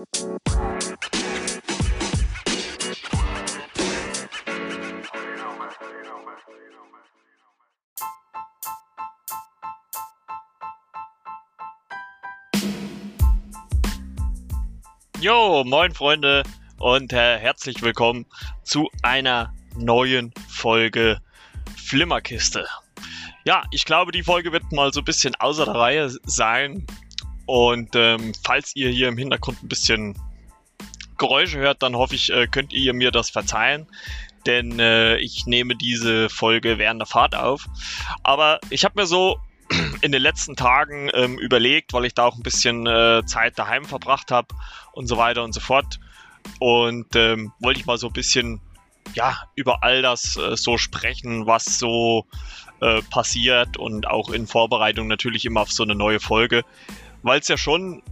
Jo, 0.00 0.06
moin 15.64 15.92
Freunde 15.92 16.44
und 16.78 17.12
äh, 17.12 17.38
herzlich 17.38 17.82
willkommen 17.82 18.24
zu 18.62 18.88
einer 19.02 19.52
neuen 19.76 20.32
Folge 20.48 21.20
Flimmerkiste. 21.76 22.66
Ja, 23.44 23.64
ich 23.70 23.84
glaube, 23.84 24.12
die 24.12 24.22
Folge 24.22 24.50
wird 24.50 24.72
mal 24.72 24.94
so 24.94 25.00
ein 25.00 25.04
bisschen 25.04 25.34
außer 25.34 25.66
der 25.66 25.74
Reihe 25.74 26.10
sein. 26.24 26.86
Und 27.50 27.96
ähm, 27.96 28.32
falls 28.44 28.76
ihr 28.76 28.90
hier 28.90 29.08
im 29.08 29.18
Hintergrund 29.18 29.60
ein 29.60 29.68
bisschen 29.68 30.16
Geräusche 31.18 31.58
hört, 31.58 31.82
dann 31.82 31.96
hoffe 31.96 32.14
ich, 32.14 32.32
äh, 32.32 32.46
könnt 32.46 32.72
ihr 32.72 32.94
mir 32.94 33.10
das 33.10 33.28
verzeihen. 33.28 33.88
Denn 34.46 34.78
äh, 34.78 35.16
ich 35.16 35.46
nehme 35.46 35.74
diese 35.74 36.28
Folge 36.28 36.78
während 36.78 37.00
der 37.00 37.08
Fahrt 37.08 37.34
auf. 37.34 37.66
Aber 38.22 38.60
ich 38.70 38.84
habe 38.84 39.00
mir 39.00 39.06
so 39.06 39.40
in 40.00 40.12
den 40.12 40.22
letzten 40.22 40.54
Tagen 40.54 41.10
ähm, 41.12 41.40
überlegt, 41.40 41.92
weil 41.92 42.04
ich 42.04 42.14
da 42.14 42.26
auch 42.26 42.36
ein 42.36 42.44
bisschen 42.44 42.86
äh, 42.86 43.22
Zeit 43.26 43.58
daheim 43.58 43.84
verbracht 43.84 44.30
habe 44.30 44.54
und 44.92 45.08
so 45.08 45.16
weiter 45.16 45.42
und 45.42 45.52
so 45.52 45.58
fort. 45.58 45.98
Und 46.60 47.16
ähm, 47.16 47.52
wollte 47.58 47.80
ich 47.80 47.86
mal 47.86 47.98
so 47.98 48.06
ein 48.06 48.12
bisschen 48.12 48.60
ja 49.14 49.36
über 49.56 49.82
all 49.82 50.02
das 50.02 50.36
äh, 50.36 50.56
so 50.56 50.78
sprechen, 50.78 51.48
was 51.48 51.80
so 51.80 52.26
äh, 52.80 53.02
passiert 53.10 53.76
und 53.76 54.06
auch 54.06 54.30
in 54.30 54.46
Vorbereitung 54.46 55.08
natürlich 55.08 55.44
immer 55.46 55.62
auf 55.62 55.72
so 55.72 55.82
eine 55.82 55.96
neue 55.96 56.20
Folge, 56.20 56.64
weil 57.22 57.40
es 57.40 57.48
ja 57.48 57.56
schon 57.56 58.02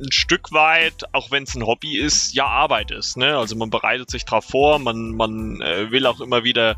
ein 0.00 0.12
Stück 0.12 0.52
weit, 0.52 1.04
auch 1.12 1.30
wenn 1.30 1.44
es 1.44 1.54
ein 1.54 1.66
Hobby 1.66 1.96
ist, 1.96 2.34
ja 2.34 2.46
Arbeit 2.46 2.90
ist. 2.90 3.16
Ne? 3.16 3.36
Also 3.36 3.56
man 3.56 3.70
bereitet 3.70 4.10
sich 4.10 4.24
darauf 4.24 4.44
vor, 4.44 4.78
man, 4.78 5.12
man 5.12 5.60
äh, 5.60 5.90
will 5.90 6.06
auch 6.06 6.20
immer 6.20 6.44
wieder 6.44 6.76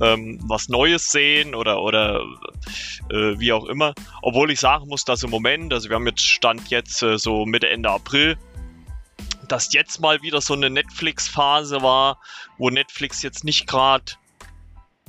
ähm, 0.00 0.40
was 0.42 0.68
Neues 0.68 1.10
sehen 1.10 1.54
oder, 1.54 1.80
oder 1.82 2.20
äh, 3.10 3.38
wie 3.38 3.52
auch 3.52 3.66
immer. 3.66 3.94
Obwohl 4.22 4.50
ich 4.50 4.60
sagen 4.60 4.88
muss, 4.88 5.04
dass 5.04 5.22
im 5.22 5.30
Moment, 5.30 5.72
also 5.72 5.88
wir 5.88 5.96
haben 5.96 6.06
jetzt 6.06 6.26
Stand 6.26 6.68
jetzt 6.70 7.02
äh, 7.02 7.18
so 7.18 7.46
Mitte, 7.46 7.70
Ende 7.70 7.90
April, 7.90 8.36
dass 9.48 9.72
jetzt 9.72 10.00
mal 10.00 10.22
wieder 10.22 10.40
so 10.40 10.54
eine 10.54 10.70
Netflix-Phase 10.70 11.82
war, 11.82 12.20
wo 12.58 12.70
Netflix 12.70 13.22
jetzt 13.22 13.44
nicht 13.44 13.66
gerade 13.66 14.12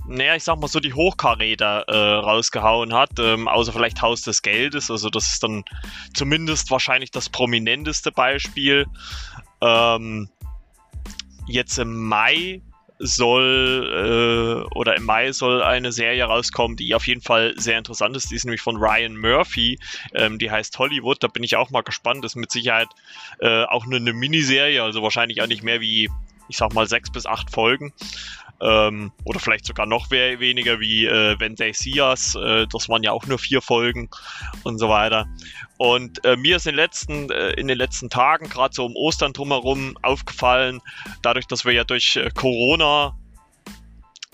naja, 0.07 0.35
ich 0.35 0.43
sag 0.43 0.59
mal 0.59 0.67
so, 0.67 0.79
die 0.79 0.93
Hochkaräter 0.93 1.85
äh, 1.87 2.13
rausgehauen 2.19 2.93
hat, 2.93 3.11
ähm, 3.19 3.47
außer 3.47 3.73
vielleicht 3.73 4.01
Haus 4.01 4.21
des 4.21 4.41
Geldes. 4.41 4.91
Also 4.91 5.09
das 5.09 5.27
ist 5.27 5.43
dann 5.43 5.63
zumindest 6.13 6.69
wahrscheinlich 6.71 7.11
das 7.11 7.29
prominenteste 7.29 8.11
Beispiel. 8.11 8.85
Ähm, 9.61 10.29
jetzt 11.47 11.77
im 11.77 12.07
Mai 12.07 12.61
soll 12.99 14.65
äh, 14.69 14.75
oder 14.75 14.95
im 14.95 15.03
Mai 15.03 15.31
soll 15.31 15.61
eine 15.61 15.91
Serie 15.91 16.23
rauskommen, 16.25 16.77
die 16.77 16.95
auf 16.95 17.07
jeden 17.07 17.21
Fall 17.21 17.53
sehr 17.57 17.77
interessant 17.77 18.15
ist. 18.15 18.31
Die 18.31 18.35
ist 18.35 18.45
nämlich 18.45 18.61
von 18.61 18.77
Ryan 18.77 19.17
Murphy. 19.17 19.79
Ähm, 20.13 20.39
die 20.39 20.49
heißt 20.49 20.77
Hollywood. 20.79 21.21
Da 21.21 21.27
bin 21.27 21.43
ich 21.43 21.55
auch 21.55 21.71
mal 21.71 21.81
gespannt. 21.81 22.23
Das 22.23 22.33
ist 22.33 22.37
mit 22.37 22.51
Sicherheit 22.51 22.87
äh, 23.39 23.63
auch 23.65 23.85
eine, 23.85 23.97
eine 23.97 24.13
Miniserie, 24.13 24.81
also 24.81 25.01
wahrscheinlich 25.01 25.41
auch 25.41 25.47
nicht 25.47 25.63
mehr 25.63 25.81
wie, 25.81 26.09
ich 26.47 26.57
sag 26.57 26.73
mal, 26.73 26.87
sechs 26.87 27.11
bis 27.11 27.25
acht 27.25 27.51
Folgen. 27.51 27.91
Ähm, 28.61 29.11
oder 29.25 29.39
vielleicht 29.39 29.65
sogar 29.65 29.85
noch 29.85 30.09
weniger 30.11 30.79
wie 30.79 31.05
äh, 31.05 31.39
When 31.39 31.55
They 31.55 31.73
See 31.73 31.99
Us. 32.01 32.35
Äh, 32.35 32.67
das 32.71 32.87
waren 32.87 33.03
ja 33.03 33.11
auch 33.11 33.25
nur 33.25 33.37
vier 33.37 33.61
Folgen 33.61 34.09
und 34.63 34.79
so 34.79 34.89
weiter. 34.89 35.27
Und 35.77 36.23
äh, 36.23 36.37
mir 36.37 36.55
ist 36.55 36.65
in 36.65 36.71
den 36.71 36.77
letzten, 36.77 37.29
äh, 37.31 37.51
in 37.51 37.67
den 37.67 37.77
letzten 37.77 38.09
Tagen, 38.09 38.47
gerade 38.49 38.73
so 38.73 38.85
um 38.85 38.95
Ostern 38.95 39.33
drumherum, 39.33 39.97
aufgefallen, 40.01 40.81
dadurch, 41.21 41.47
dass 41.47 41.65
wir 41.65 41.73
ja 41.73 41.83
durch 41.83 42.15
äh, 42.15 42.29
Corona 42.33 43.17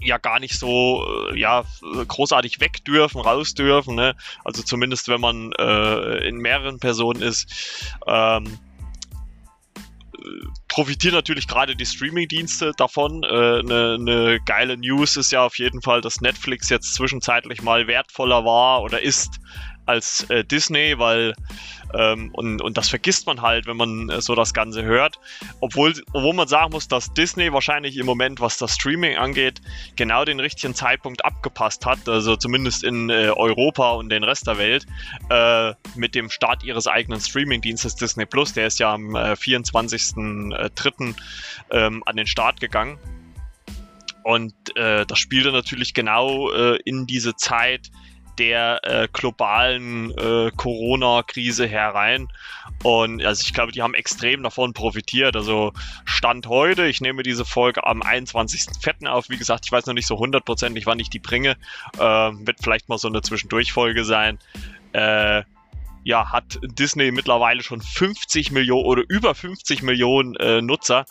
ja 0.03 0.17
gar 0.17 0.39
nicht 0.39 0.57
so 0.57 1.05
äh, 1.31 1.39
ja 1.39 1.63
großartig 2.07 2.59
weg 2.59 2.83
dürfen, 2.85 3.21
raus 3.21 3.53
dürfen. 3.53 3.95
Ne? 3.95 4.15
Also 4.45 4.61
zumindest 4.63 5.07
wenn 5.07 5.21
man 5.21 5.51
in 6.23 6.37
mehreren 6.37 6.79
Personen 6.79 7.21
ist. 7.21 7.93
Ähm, 8.07 8.59
profitieren 10.67 11.15
natürlich 11.15 11.47
gerade 11.47 11.75
die 11.75 11.85
Streaming-Dienste 11.85 12.71
davon. 12.77 13.23
Eine 13.23 13.95
äh, 13.95 13.97
ne 13.97 14.39
geile 14.45 14.77
News 14.77 15.17
ist 15.17 15.31
ja 15.31 15.43
auf 15.43 15.57
jeden 15.57 15.81
Fall, 15.81 16.01
dass 16.01 16.21
Netflix 16.21 16.69
jetzt 16.69 16.93
zwischenzeitlich 16.93 17.61
mal 17.61 17.87
wertvoller 17.87 18.45
war 18.45 18.81
oder 18.81 19.01
ist 19.01 19.39
als 19.85 20.29
äh, 20.29 20.43
Disney, 20.43 20.97
weil 20.97 21.33
ähm, 21.93 22.29
und, 22.33 22.61
und 22.61 22.77
das 22.77 22.89
vergisst 22.89 23.27
man 23.27 23.41
halt, 23.41 23.65
wenn 23.67 23.77
man 23.77 24.09
äh, 24.09 24.21
so 24.21 24.35
das 24.35 24.53
Ganze 24.53 24.83
hört. 24.83 25.19
Obwohl, 25.59 25.93
obwohl 26.13 26.33
man 26.33 26.47
sagen 26.47 26.71
muss, 26.71 26.87
dass 26.87 27.13
Disney 27.13 27.51
wahrscheinlich 27.51 27.97
im 27.97 28.05
Moment, 28.05 28.39
was 28.39 28.57
das 28.57 28.75
Streaming 28.75 29.17
angeht, 29.17 29.61
genau 29.95 30.25
den 30.25 30.39
richtigen 30.39 30.73
Zeitpunkt 30.73 31.25
abgepasst 31.25 31.85
hat, 31.85 32.07
also 32.07 32.35
zumindest 32.35 32.83
in 32.83 33.09
äh, 33.09 33.31
Europa 33.35 33.91
und 33.91 34.09
den 34.09 34.23
Rest 34.23 34.47
der 34.47 34.57
Welt, 34.57 34.85
äh, 35.29 35.73
mit 35.95 36.15
dem 36.15 36.29
Start 36.29 36.63
ihres 36.63 36.87
eigenen 36.87 37.19
Streaming-Dienstes 37.19 37.95
Disney 37.95 38.25
Plus. 38.25 38.53
Der 38.53 38.67
ist 38.67 38.79
ja 38.79 38.93
am 38.93 39.15
äh, 39.15 39.33
24.03. 39.33 41.15
Ähm, 41.71 42.03
an 42.05 42.15
den 42.15 42.27
Start 42.27 42.59
gegangen. 42.59 42.97
Und 44.23 44.53
äh, 44.75 45.05
das 45.05 45.19
spielte 45.19 45.51
natürlich 45.51 45.93
genau 45.93 46.51
äh, 46.51 46.77
in 46.85 47.07
diese 47.07 47.35
Zeit, 47.35 47.89
der 48.41 48.79
äh, 48.81 49.07
globalen 49.13 50.09
äh, 50.17 50.49
Corona-Krise 50.57 51.67
herein. 51.67 52.27
Und 52.81 53.23
also 53.23 53.43
ich 53.45 53.53
glaube, 53.53 53.71
die 53.71 53.83
haben 53.83 53.93
extrem 53.93 54.41
davon 54.41 54.73
profitiert. 54.73 55.35
Also 55.35 55.73
Stand 56.05 56.47
heute, 56.47 56.87
ich 56.87 57.01
nehme 57.01 57.21
diese 57.21 57.45
Folge 57.45 57.85
am 57.85 58.01
21.04. 58.01 59.07
auf. 59.07 59.29
Wie 59.29 59.37
gesagt, 59.37 59.65
ich 59.65 59.71
weiß 59.71 59.85
noch 59.85 59.93
nicht 59.93 60.07
so 60.07 60.17
hundertprozentig, 60.17 60.87
wann 60.87 60.97
ich 60.97 61.11
die 61.11 61.19
bringe. 61.19 61.51
Äh, 61.99 61.99
wird 61.99 62.57
vielleicht 62.63 62.89
mal 62.89 62.97
so 62.97 63.09
eine 63.09 63.21
Zwischendurchfolge 63.21 64.05
sein. 64.05 64.39
Äh, 64.93 65.43
ja, 66.03 66.31
hat 66.31 66.59
Disney 66.63 67.11
mittlerweile 67.11 67.61
schon 67.61 67.79
50 67.79 68.51
Millionen 68.51 68.85
oder 68.85 69.03
über 69.07 69.35
50 69.35 69.83
Millionen 69.83 70.35
äh, 70.37 70.63
Nutzer. 70.63 71.05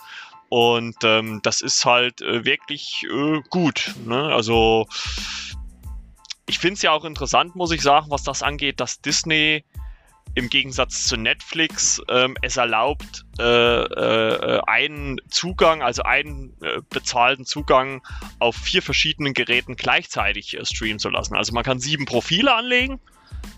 Und 0.49 0.97
ähm, 1.05 1.39
das 1.45 1.61
ist 1.61 1.85
halt 1.85 2.23
äh, 2.23 2.45
wirklich 2.45 3.07
äh, 3.09 3.41
gut. 3.51 3.95
Ne? 4.05 4.21
Also 4.21 4.89
ich 6.51 6.59
finde 6.59 6.75
es 6.75 6.83
ja 6.83 6.91
auch 6.91 7.05
interessant, 7.05 7.55
muss 7.55 7.71
ich 7.71 7.81
sagen, 7.81 8.07
was 8.11 8.25
das 8.25 8.43
angeht, 8.43 8.81
dass 8.81 9.01
Disney 9.01 9.65
im 10.35 10.49
Gegensatz 10.49 11.05
zu 11.05 11.17
Netflix 11.17 12.03
ähm, 12.09 12.37
es 12.43 12.57
erlaubt, 12.57 13.25
äh, 13.39 13.45
äh, 13.45 14.61
einen 14.67 15.21
Zugang, 15.29 15.81
also 15.81 16.03
einen 16.03 16.57
äh, 16.61 16.81
bezahlten 16.91 17.45
Zugang 17.45 18.03
auf 18.41 18.57
vier 18.57 18.83
verschiedenen 18.83 19.33
Geräten 19.33 19.77
gleichzeitig 19.77 20.59
äh, 20.59 20.65
streamen 20.65 20.99
zu 20.99 21.09
lassen. 21.09 21.37
Also 21.37 21.53
man 21.53 21.63
kann 21.63 21.79
sieben 21.79 22.05
Profile 22.05 22.53
anlegen 22.53 23.01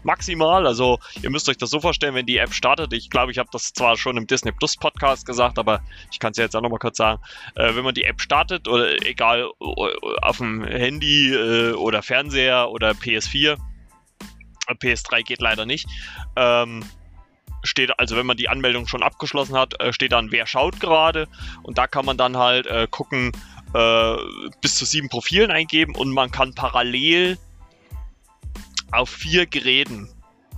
maximal. 0.03 0.67
Also 0.67 0.99
ihr 1.23 1.31
müsst 1.31 1.49
euch 1.49 1.57
das 1.57 1.71
so 1.71 1.81
vorstellen, 1.81 2.15
wenn 2.15 2.27
die 2.27 2.39
App 2.39 2.55
startet. 2.55 2.93
Ich 2.93 3.11
glaube, 3.11 3.33
ich 3.33 3.39
habe 3.39 3.49
das 3.53 3.73
zwar 3.73 3.97
schon 3.97 4.17
im 4.17 4.27
Disney 4.27 4.53
Plus 4.53 4.77
Podcast 4.77 5.27
gesagt, 5.27 5.59
aber 5.59 5.81
ich 6.11 6.19
kann 6.19 6.33
es 6.33 6.39
ja 6.39 6.45
jetzt 6.45 6.57
auch 6.57 6.63
nochmal 6.63 6.79
kurz 6.79 6.97
sagen. 6.97 7.21
Äh, 7.55 7.75
wenn 7.75 7.85
man 7.85 7.95
die 7.95 8.05
App 8.05 8.21
startet, 8.21 8.69
oder 8.69 9.01
egal 9.07 9.49
auf 9.59 10.39
dem 10.39 10.65
Handy 10.65 11.33
äh, 11.33 11.73
oder 11.73 12.03
Fernseher 12.03 12.71
oder 12.71 12.93
PS4, 12.93 13.57
äh, 14.69 14.75
PS3 14.75 15.23
geht 15.23 15.41
leider 15.41 15.67
nicht. 15.67 15.87
Ähm, 16.37 16.85
steht, 17.63 17.99
also 17.99 18.17
wenn 18.17 18.27
man 18.27 18.37
die 18.37 18.49
Anmeldung 18.49 18.87
schon 18.87 19.03
abgeschlossen 19.03 19.57
hat, 19.57 19.81
äh, 19.81 19.93
steht 19.93 20.13
dann, 20.13 20.33
wer 20.33 20.47
schaut 20.47 20.81
gerade. 20.81 21.29
Und 21.63 21.79
da 21.79 21.87
kann 21.87 22.05
man 22.05 22.17
dann 22.17 22.37
halt 22.37 22.67
äh, 22.67 22.87
gucken, 22.91 23.33
äh, 23.75 24.17
bis 24.61 24.77
zu 24.77 24.85
sieben 24.85 25.09
Profilen 25.09 25.51
eingeben 25.51 25.95
und 25.95 26.11
man 26.11 26.31
kann 26.31 26.55
parallel 26.55 27.39
auf 28.93 29.11
vier 29.11 29.47
Geräten 29.47 30.09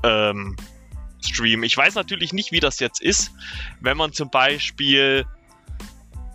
ähm, 0.02 0.56
streamen. 1.24 1.64
Ich 1.64 1.76
weiß 1.76 1.94
natürlich 1.94 2.32
nicht, 2.32 2.52
wie 2.52 2.60
das 2.60 2.80
jetzt 2.80 3.00
ist, 3.00 3.32
wenn 3.80 3.96
man 3.96 4.12
zum 4.12 4.30
Beispiel 4.30 5.24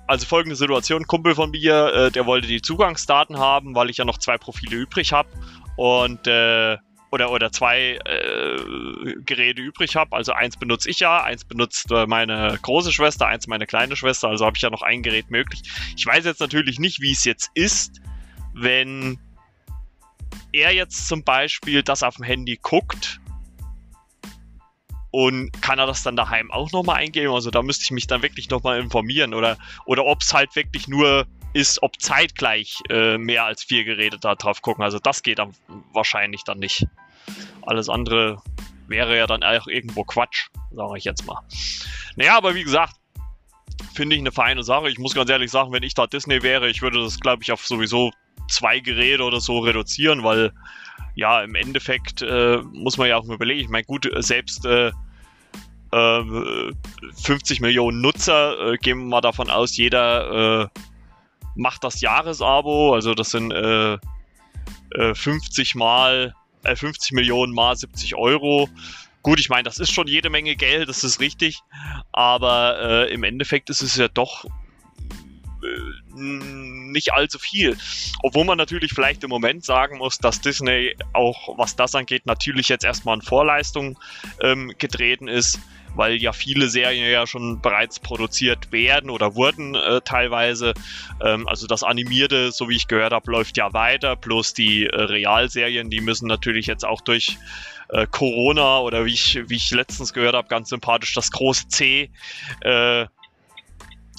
also 0.07 0.25
folgende 0.25 0.55
Situation, 0.55 1.05
Kumpel 1.05 1.35
von 1.35 1.51
mir, 1.51 1.93
äh, 1.93 2.11
der 2.11 2.25
wollte 2.25 2.47
die 2.47 2.63
Zugangsdaten 2.63 3.37
haben, 3.37 3.75
weil 3.75 3.91
ich 3.91 3.97
ja 3.97 4.05
noch 4.05 4.17
zwei 4.17 4.39
Profile 4.39 4.75
übrig 4.75 5.13
habe 5.13 5.29
und 5.75 6.25
äh, 6.25 6.77
oder 7.11 7.31
oder 7.31 7.51
zwei 7.51 7.99
äh, 8.05 9.15
Geräte 9.23 9.61
übrig 9.61 9.95
habe. 9.95 10.15
Also 10.15 10.33
eins 10.33 10.57
benutze 10.57 10.89
ich 10.89 10.99
ja, 10.99 11.23
eins 11.23 11.45
benutzt 11.45 11.91
äh, 11.91 12.07
meine 12.07 12.57
große 12.59 12.91
Schwester, 12.91 13.27
eins 13.27 13.45
meine 13.45 13.67
kleine 13.67 13.95
Schwester. 13.95 14.29
Also 14.29 14.45
habe 14.45 14.57
ich 14.57 14.63
ja 14.63 14.71
noch 14.71 14.81
ein 14.81 15.03
Gerät 15.03 15.29
möglich. 15.29 15.61
Ich 15.95 16.05
weiß 16.05 16.25
jetzt 16.25 16.39
natürlich 16.39 16.79
nicht, 16.79 17.01
wie 17.01 17.11
es 17.11 17.23
jetzt 17.23 17.51
ist, 17.53 18.01
wenn 18.53 19.19
er 20.53 20.73
jetzt 20.73 21.07
zum 21.07 21.23
Beispiel 21.23 21.83
das 21.83 22.03
auf 22.03 22.15
dem 22.15 22.25
Handy 22.25 22.57
guckt 22.61 23.19
und 25.11 25.51
kann 25.61 25.79
er 25.79 25.87
das 25.87 26.03
dann 26.03 26.15
daheim 26.15 26.51
auch 26.51 26.71
nochmal 26.71 26.97
eingeben? 26.97 27.33
Also 27.33 27.51
da 27.51 27.61
müsste 27.61 27.83
ich 27.83 27.91
mich 27.91 28.07
dann 28.07 28.21
wirklich 28.21 28.49
nochmal 28.49 28.79
informieren 28.79 29.33
oder, 29.33 29.57
oder 29.85 30.05
ob 30.05 30.21
es 30.21 30.33
halt 30.33 30.55
wirklich 30.55 30.87
nur 30.87 31.25
ist, 31.53 31.81
ob 31.81 31.99
zeitgleich 31.99 32.79
äh, 32.89 33.17
mehr 33.17 33.45
als 33.45 33.63
vier 33.63 33.83
Geräte 33.83 34.19
da 34.19 34.35
drauf 34.35 34.61
gucken. 34.61 34.83
Also 34.83 34.99
das 34.99 35.23
geht 35.23 35.39
dann 35.39 35.53
wahrscheinlich 35.93 36.43
dann 36.43 36.59
nicht. 36.59 36.85
Alles 37.63 37.89
andere 37.89 38.41
wäre 38.87 39.17
ja 39.17 39.27
dann 39.27 39.43
auch 39.43 39.67
irgendwo 39.67 40.03
Quatsch, 40.03 40.49
sage 40.71 40.97
ich 40.97 41.03
jetzt 41.05 41.25
mal. 41.25 41.41
Naja, 42.15 42.37
aber 42.37 42.55
wie 42.55 42.63
gesagt, 42.63 42.95
finde 43.93 44.15
ich 44.15 44.21
eine 44.21 44.31
feine 44.31 44.63
Sache. 44.63 44.89
Ich 44.89 44.99
muss 44.99 45.13
ganz 45.13 45.29
ehrlich 45.29 45.51
sagen, 45.51 45.71
wenn 45.71 45.83
ich 45.83 45.93
da 45.93 46.07
Disney 46.07 46.43
wäre, 46.43 46.69
ich 46.69 46.81
würde 46.81 47.01
das, 47.01 47.19
glaube 47.19 47.43
ich, 47.43 47.51
auf 47.51 47.65
sowieso 47.65 48.11
zwei 48.49 48.79
Geräte 48.79 49.23
oder 49.23 49.39
so 49.39 49.59
reduzieren, 49.59 50.23
weil 50.23 50.51
ja, 51.15 51.41
im 51.41 51.55
Endeffekt 51.55 52.21
äh, 52.21 52.59
muss 52.73 52.97
man 52.97 53.09
ja 53.09 53.17
auch 53.17 53.25
mal 53.25 53.35
überlegen. 53.35 53.61
Ich 53.61 53.69
meine, 53.69 53.83
gut, 53.83 54.09
selbst 54.19 54.65
äh, 54.65 54.91
50 55.91 57.59
äh, 57.59 57.61
Millionen 57.61 58.01
Nutzer, 58.01 58.73
äh, 58.73 58.77
gehen 58.77 58.99
wir 58.99 59.05
mal 59.05 59.21
davon 59.21 59.49
aus, 59.49 59.75
jeder 59.75 60.69
äh, 60.71 60.79
macht 61.55 61.83
das 61.83 61.99
Jahresabo, 62.01 62.93
also 62.93 63.13
das 63.13 63.31
sind 63.31 63.51
50 65.13 65.75
mal 65.75 66.33
50 66.63 67.11
Millionen 67.13 67.53
mal 67.53 67.75
70 67.75 68.15
Euro. 68.15 68.69
Gut, 69.23 69.39
ich 69.39 69.49
meine, 69.49 69.63
das 69.63 69.79
ist 69.79 69.91
schon 69.91 70.07
jede 70.07 70.29
Menge 70.29 70.55
Geld, 70.55 70.87
das 70.87 71.03
ist 71.03 71.19
richtig, 71.19 71.59
aber 72.13 73.07
äh, 73.09 73.13
im 73.13 73.23
Endeffekt 73.23 73.69
ist 73.69 73.81
es 73.81 73.95
ja 73.97 74.07
doch 74.07 74.45
äh, 74.45 74.49
nicht 76.19 77.13
allzu 77.13 77.39
viel. 77.39 77.77
Obwohl 78.23 78.45
man 78.45 78.57
natürlich 78.57 78.91
vielleicht 78.93 79.23
im 79.23 79.29
Moment 79.29 79.65
sagen 79.65 79.97
muss, 79.97 80.17
dass 80.17 80.41
Disney 80.41 80.95
auch, 81.13 81.57
was 81.57 81.75
das 81.75 81.95
angeht, 81.95 82.25
natürlich 82.25 82.69
jetzt 82.69 82.85
erstmal 82.85 83.15
in 83.15 83.21
Vorleistung 83.21 83.99
ähm, 84.41 84.73
getreten 84.77 85.27
ist, 85.27 85.59
weil 85.95 86.15
ja 86.17 86.33
viele 86.33 86.69
Serien 86.69 87.09
ja 87.09 87.25
schon 87.25 87.61
bereits 87.61 87.99
produziert 87.99 88.71
werden 88.71 89.09
oder 89.09 89.35
wurden 89.35 89.75
äh, 89.75 90.01
teilweise. 90.01 90.73
Ähm, 91.21 91.47
also 91.47 91.67
das 91.67 91.83
Animierte, 91.83 92.51
so 92.51 92.69
wie 92.69 92.75
ich 92.75 92.87
gehört 92.87 93.13
habe, 93.13 93.31
läuft 93.31 93.57
ja 93.57 93.73
weiter, 93.73 94.15
plus 94.15 94.53
die 94.53 94.85
äh, 94.85 95.01
Realserien, 95.01 95.89
die 95.89 96.01
müssen 96.01 96.27
natürlich 96.27 96.67
jetzt 96.67 96.85
auch 96.85 97.01
durch 97.01 97.37
äh, 97.89 98.07
Corona 98.07 98.79
oder 98.79 99.05
wie 99.05 99.13
ich, 99.13 99.39
wie 99.47 99.55
ich 99.55 99.71
letztens 99.71 100.13
gehört 100.13 100.35
habe, 100.35 100.47
ganz 100.47 100.69
sympathisch, 100.69 101.13
das 101.13 101.31
große 101.31 101.67
C 101.69 102.11
äh, 102.61 103.05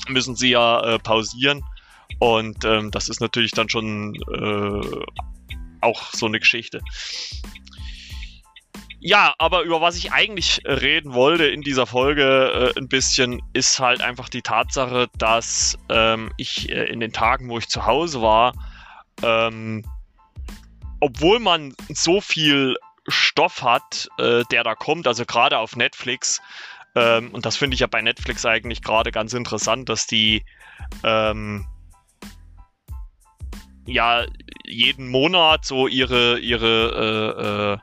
müssen 0.08 0.34
sie 0.36 0.50
ja 0.50 0.94
äh, 0.94 0.98
pausieren. 0.98 1.62
Und 2.20 2.64
ähm, 2.64 2.90
das 2.90 3.08
ist 3.08 3.20
natürlich 3.20 3.52
dann 3.52 3.68
schon 3.68 4.14
äh, 4.14 5.04
auch 5.80 6.12
so 6.12 6.26
eine 6.26 6.38
Geschichte. 6.38 6.80
Ja, 9.02 9.34
aber 9.38 9.62
über 9.62 9.80
was 9.80 9.96
ich 9.96 10.12
eigentlich 10.12 10.60
reden 10.66 11.14
wollte 11.14 11.46
in 11.46 11.62
dieser 11.62 11.86
Folge 11.86 12.72
äh, 12.76 12.78
ein 12.78 12.86
bisschen, 12.86 13.40
ist 13.54 13.80
halt 13.80 14.02
einfach 14.02 14.28
die 14.28 14.42
Tatsache, 14.42 15.08
dass 15.16 15.78
ähm, 15.88 16.30
ich 16.36 16.68
äh, 16.68 16.84
in 16.84 17.00
den 17.00 17.12
Tagen, 17.12 17.48
wo 17.48 17.56
ich 17.56 17.68
zu 17.68 17.86
Hause 17.86 18.20
war, 18.20 18.52
ähm, 19.22 19.82
obwohl 21.00 21.40
man 21.40 21.74
so 21.88 22.20
viel 22.20 22.76
Stoff 23.08 23.62
hat, 23.62 24.08
äh, 24.18 24.44
der 24.50 24.64
da 24.64 24.74
kommt, 24.74 25.06
also 25.06 25.24
gerade 25.24 25.56
auf 25.56 25.76
Netflix. 25.76 26.42
Ähm, 26.94 27.30
und 27.30 27.46
das 27.46 27.56
finde 27.56 27.74
ich 27.74 27.80
ja 27.80 27.86
bei 27.86 28.02
Netflix 28.02 28.44
eigentlich 28.44 28.82
gerade 28.82 29.12
ganz 29.12 29.32
interessant, 29.32 29.88
dass 29.88 30.06
die 30.06 30.44
ähm, 31.02 31.66
ja 33.90 34.24
jeden 34.64 35.08
Monat 35.08 35.64
so 35.64 35.86
ihre, 35.86 36.38
ihre 36.38 37.74
äh, 37.74 37.74
äh, 37.74 37.78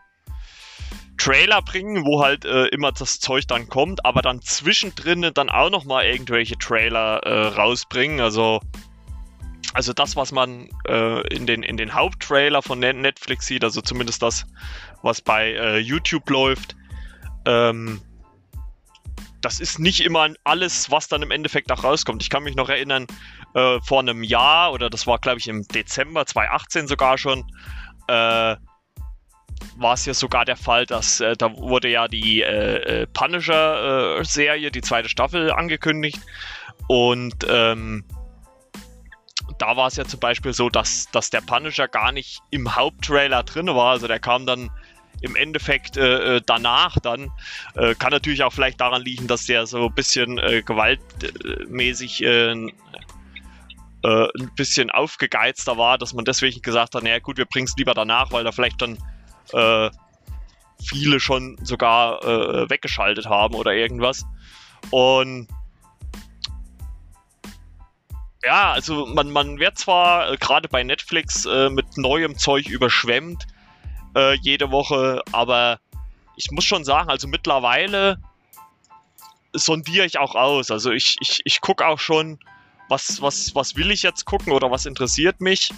Trailer 1.17 1.61
bringen, 1.61 2.05
wo 2.05 2.23
halt 2.23 2.45
äh, 2.45 2.67
immer 2.67 2.91
das 2.91 3.19
Zeug 3.19 3.47
dann 3.47 3.67
kommt, 3.67 4.05
aber 4.05 4.21
dann 4.21 4.41
zwischendrin 4.41 5.29
dann 5.33 5.49
auch 5.49 5.69
nochmal 5.69 6.05
irgendwelche 6.05 6.57
Trailer 6.57 7.21
äh, 7.23 7.47
rausbringen. 7.47 8.21
Also 8.21 8.61
also 9.73 9.93
das, 9.93 10.15
was 10.15 10.31
man 10.31 10.69
äh, 10.87 11.21
in, 11.35 11.45
den, 11.45 11.61
in 11.61 11.77
den 11.77 11.93
Haupttrailer 11.93 12.61
von 12.61 12.79
Netflix 12.79 13.45
sieht, 13.45 13.63
also 13.63 13.81
zumindest 13.81 14.23
das, 14.23 14.45
was 15.03 15.21
bei 15.21 15.51
äh, 15.51 15.77
YouTube 15.77 16.29
läuft, 16.29 16.75
ähm, 17.45 18.01
das 19.41 19.59
ist 19.59 19.79
nicht 19.79 19.99
immer 20.01 20.29
alles, 20.43 20.89
was 20.89 21.07
dann 21.07 21.21
im 21.21 21.31
Endeffekt 21.31 21.71
auch 21.71 21.83
rauskommt. 21.83 22.23
Ich 22.23 22.29
kann 22.29 22.43
mich 22.43 22.55
noch 22.55 22.69
erinnern, 22.69 23.07
äh, 23.57 23.81
vor 23.81 24.01
einem 24.01 24.23
Jahr, 24.23 24.71
oder 24.71 24.89
das 24.89 25.07
war, 25.07 25.17
glaube 25.17 25.39
ich, 25.39 25.47
im 25.47 25.67
Dezember 25.67 26.25
2018 26.27 26.87
sogar 26.87 27.17
schon, 27.17 27.43
äh, 28.07 28.55
war 29.77 29.93
es 29.93 30.05
ja 30.05 30.13
sogar 30.13 30.45
der 30.45 30.55
Fall, 30.55 30.85
dass 30.85 31.19
äh, 31.21 31.35
da 31.35 31.57
wurde 31.57 31.89
ja 31.89 32.07
die 32.07 32.41
äh, 32.41 33.01
äh, 33.01 33.07
Punisher-Serie, 33.07 34.69
die 34.69 34.81
zweite 34.81 35.09
Staffel 35.09 35.51
angekündigt. 35.51 36.19
Und 36.87 37.47
ähm, 37.49 38.05
da 39.57 39.75
war 39.75 39.87
es 39.87 39.95
ja 39.95 40.05
zum 40.05 40.19
Beispiel 40.19 40.53
so, 40.53 40.69
dass, 40.69 41.09
dass 41.11 41.31
der 41.31 41.41
Punisher 41.41 41.87
gar 41.87 42.11
nicht 42.11 42.41
im 42.51 42.75
Haupttrailer 42.75 43.41
drin 43.41 43.67
war. 43.67 43.91
Also 43.91 44.07
der 44.07 44.19
kam 44.19 44.45
dann 44.45 44.69
im 45.21 45.35
Endeffekt 45.35 45.97
äh, 45.97 46.35
äh 46.35 46.41
danach 46.45 46.99
dann. 46.99 47.31
Äh, 47.75 47.95
kann 47.95 48.11
natürlich 48.11 48.43
auch 48.43 48.53
vielleicht 48.53 48.79
daran 48.79 49.01
liegen, 49.01 49.25
dass 49.25 49.47
der 49.47 49.65
so 49.65 49.87
ein 49.87 49.93
bisschen 49.93 50.37
äh, 50.37 50.61
gewaltmäßig 50.61 52.23
äh, 54.07 54.23
äh, 54.23 54.29
ein 54.39 54.51
bisschen 54.55 54.89
aufgegeizter 54.89 55.77
war, 55.77 55.97
dass 55.97 56.13
man 56.13 56.25
deswegen 56.25 56.61
gesagt 56.61 56.95
hat, 56.95 57.03
naja 57.03 57.19
gut, 57.19 57.37
wir 57.37 57.45
bringen 57.45 57.67
es 57.67 57.75
lieber 57.77 57.93
danach, 57.93 58.31
weil 58.31 58.43
da 58.43 58.51
vielleicht 58.51 58.81
dann 58.81 58.97
viele 60.83 61.21
schon 61.21 61.57
sogar 61.63 62.19
weggeschaltet 62.69 63.27
haben 63.27 63.55
oder 63.55 63.73
irgendwas. 63.73 64.25
Und 64.91 65.47
ja, 68.47 68.71
also 68.71 69.05
man, 69.05 69.29
man 69.31 69.59
wird 69.59 69.77
zwar 69.77 70.31
äh, 70.31 70.37
gerade 70.37 70.69
bei 70.69 70.81
Netflix 70.83 71.45
äh, 71.45 71.69
mit 71.69 71.97
neuem 71.97 72.37
Zeug 72.37 72.69
überschwemmt 72.69 73.45
äh, 74.15 74.35
jede 74.35 74.71
Woche, 74.71 75.21
aber 75.33 75.79
ich 76.37 76.51
muss 76.51 76.63
schon 76.63 76.85
sagen, 76.85 77.09
also 77.09 77.27
mittlerweile 77.27 78.21
sondiere 79.53 80.05
ich 80.05 80.17
auch 80.17 80.35
aus. 80.35 80.71
Also 80.71 80.91
ich, 80.91 81.17
ich, 81.19 81.41
ich 81.43 81.61
gucke 81.61 81.85
auch 81.85 81.99
schon, 81.99 82.39
was, 82.89 83.21
was, 83.21 83.53
was 83.55 83.75
will 83.75 83.91
ich 83.91 84.03
jetzt 84.03 84.25
gucken 84.25 84.53
oder 84.53 84.71
was 84.71 84.85
interessiert 84.85 85.41
mich. 85.41 85.71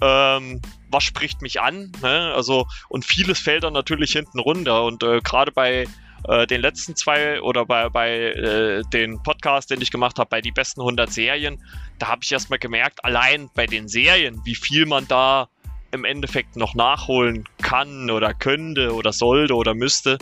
Ähm, 0.00 0.60
was 0.90 1.04
spricht 1.04 1.42
mich 1.42 1.60
an? 1.60 1.92
Ne? 2.02 2.32
Also, 2.34 2.66
und 2.88 3.04
vieles 3.04 3.38
fällt 3.38 3.64
dann 3.64 3.74
natürlich 3.74 4.12
hinten 4.12 4.38
runter. 4.38 4.84
Und 4.84 5.02
äh, 5.02 5.20
gerade 5.20 5.52
bei 5.52 5.86
äh, 6.28 6.46
den 6.46 6.60
letzten 6.60 6.96
zwei 6.96 7.40
oder 7.42 7.66
bei, 7.66 7.88
bei 7.88 8.10
äh, 8.10 8.82
den 8.92 9.22
Podcast, 9.22 9.70
den 9.70 9.80
ich 9.80 9.90
gemacht 9.90 10.18
habe, 10.18 10.28
bei 10.28 10.40
die 10.40 10.52
besten 10.52 10.80
100 10.80 11.12
Serien, 11.12 11.62
da 11.98 12.08
habe 12.08 12.20
ich 12.22 12.32
erstmal 12.32 12.58
gemerkt, 12.58 13.04
allein 13.04 13.50
bei 13.54 13.66
den 13.66 13.88
Serien, 13.88 14.40
wie 14.44 14.54
viel 14.54 14.86
man 14.86 15.06
da 15.06 15.48
im 15.92 16.04
Endeffekt 16.04 16.56
noch 16.56 16.74
nachholen 16.74 17.44
kann 17.62 18.10
oder 18.10 18.32
könnte 18.32 18.94
oder 18.94 19.12
sollte 19.12 19.54
oder 19.54 19.74
müsste. 19.74 20.18